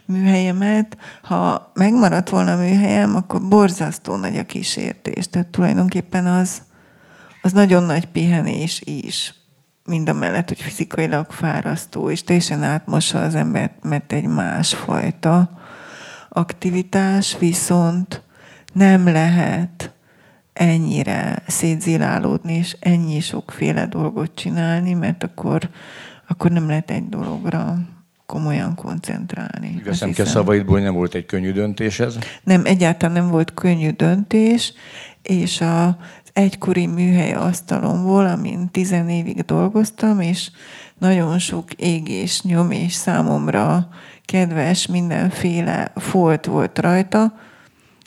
műhelyemet. 0.05 0.97
Ha 1.21 1.71
megmaradt 1.73 2.29
volna 2.29 2.51
a 2.51 2.57
műhelyem, 2.57 3.15
akkor 3.15 3.47
borzasztó 3.47 4.15
nagy 4.15 4.37
a 4.37 4.43
kísértés. 4.43 5.27
Tehát 5.29 5.47
tulajdonképpen 5.47 6.25
az, 6.25 6.61
az 7.41 7.51
nagyon 7.51 7.83
nagy 7.83 8.05
pihenés 8.05 8.81
is. 8.85 9.33
Mind 9.85 10.09
a 10.09 10.13
mellett, 10.13 10.47
hogy 10.47 10.61
fizikailag 10.61 11.31
fárasztó, 11.31 12.09
és 12.09 12.23
teljesen 12.23 12.63
átmossa 12.63 13.21
az 13.21 13.35
embert, 13.35 13.83
mert 13.83 14.13
egy 14.13 14.27
másfajta 14.27 15.59
aktivitás, 16.29 17.35
viszont 17.39 18.21
nem 18.73 19.05
lehet 19.07 19.93
ennyire 20.59 21.43
szétzilálódni, 21.47 22.53
és 22.53 22.75
ennyi 22.79 23.19
sokféle 23.19 23.85
dolgot 23.85 24.31
csinálni, 24.35 24.93
mert 24.93 25.23
akkor, 25.23 25.69
akkor 26.27 26.51
nem 26.51 26.67
lehet 26.67 26.91
egy 26.91 27.09
dologra 27.09 27.77
komolyan 28.25 28.75
koncentrálni. 28.75 29.81
Veszem 29.85 30.11
ki 30.11 30.21
a 30.21 30.25
szavaidból, 30.25 30.79
nem 30.79 30.93
volt 30.93 31.13
egy 31.13 31.25
könnyű 31.25 31.51
döntés 31.51 31.99
ez? 31.99 32.17
Nem, 32.43 32.65
egyáltalán 32.65 33.15
nem 33.15 33.29
volt 33.29 33.53
könnyű 33.53 33.89
döntés, 33.89 34.73
és 35.21 35.61
az 35.61 35.93
egykori 36.33 36.85
műhely 36.85 37.33
asztalomból, 37.33 38.25
amin 38.25 38.69
tizen 38.71 39.09
évig 39.09 39.45
dolgoztam, 39.45 40.19
és 40.19 40.51
nagyon 40.97 41.39
sok 41.39 41.73
égés, 41.73 42.41
nyomés 42.41 42.93
számomra 42.93 43.87
kedves, 44.25 44.87
mindenféle 44.87 45.91
folt 45.95 46.45
volt 46.45 46.79
rajta, 46.79 47.33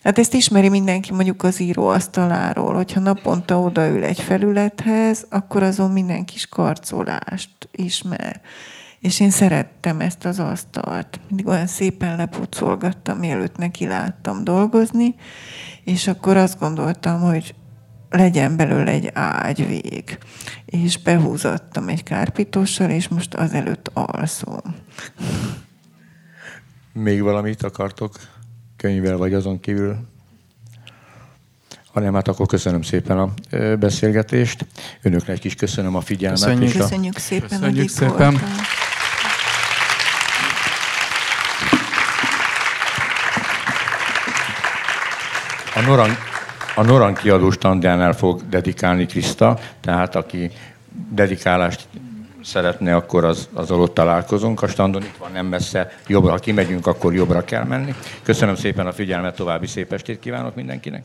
Hát 0.02 0.18
ezt 0.18 0.34
ismeri 0.34 0.68
mindenki 0.68 1.12
mondjuk 1.12 1.42
az 1.42 1.60
íróasztaláról, 1.60 2.74
hogyha 2.74 3.00
naponta 3.00 3.60
odaül 3.60 4.04
egy 4.04 4.20
felülethez, 4.20 5.26
akkor 5.30 5.62
azon 5.62 5.90
minden 5.90 6.24
kis 6.24 6.46
karcolást 6.46 7.68
ismer. 7.72 8.40
És 9.00 9.20
én 9.20 9.30
szerettem 9.30 10.00
ezt 10.00 10.24
az 10.24 10.38
asztalt. 10.38 11.20
Mindig 11.28 11.46
olyan 11.46 11.66
szépen 11.66 12.16
lepucolgattam, 12.16 13.18
mielőtt 13.18 13.56
neki 13.56 13.86
láttam 13.86 14.44
dolgozni, 14.44 15.14
és 15.84 16.06
akkor 16.06 16.36
azt 16.36 16.58
gondoltam, 16.58 17.20
hogy 17.20 17.54
legyen 18.10 18.56
belőle 18.56 18.90
egy 18.90 19.10
ágyvég. 19.14 20.18
És 20.64 20.98
behúzottam 20.98 21.88
egy 21.88 22.02
kárpitossal, 22.02 22.90
és 22.90 23.08
most 23.08 23.34
azelőtt 23.34 23.90
alszom. 23.92 24.74
Még 26.92 27.22
valamit 27.22 27.62
akartok 27.62 28.12
könyvvel, 28.82 29.16
vagy 29.16 29.34
azon 29.34 29.60
kívül? 29.60 29.96
Ha 31.92 32.00
nem, 32.00 32.14
hát 32.14 32.28
akkor 32.28 32.46
köszönöm 32.46 32.82
szépen 32.82 33.18
a 33.18 33.32
beszélgetést. 33.76 34.66
Önöknek 35.02 35.44
is 35.44 35.54
köszönöm 35.54 35.96
a 35.96 36.00
figyelmet. 36.00 36.40
Köszönjük, 36.40 36.68
és 36.68 36.74
a... 36.74 36.78
köszönjük 36.78 37.18
szépen, 37.18 37.48
köszönjük 37.48 37.88
szépen. 37.88 38.40
A 45.74 45.80
Noran, 45.80 46.10
a 46.74 46.82
Noran 46.82 47.14
kiadó 47.14 47.50
standjánál 47.50 48.12
fog 48.12 48.48
dedikálni 48.48 49.06
Kriszta, 49.06 49.58
tehát 49.80 50.14
aki 50.14 50.50
dedikálást 51.10 51.86
szeretne, 52.42 52.94
akkor 52.94 53.24
az, 53.24 53.48
az 53.52 53.70
ott 53.70 53.94
találkozunk. 53.94 54.62
A 54.62 54.66
standon 54.66 55.02
itt 55.02 55.16
van 55.18 55.32
nem 55.32 55.46
messze, 55.46 55.92
jobbra, 56.06 56.30
ha 56.30 56.38
kimegyünk, 56.38 56.86
akkor 56.86 57.14
jobbra 57.14 57.44
kell 57.44 57.64
menni. 57.64 57.94
Köszönöm 58.22 58.54
szépen 58.54 58.86
a 58.86 58.92
figyelmet, 58.92 59.36
további 59.36 59.66
szép 59.66 59.92
estét 59.92 60.18
kívánok 60.18 60.54
mindenkinek. 60.54 61.04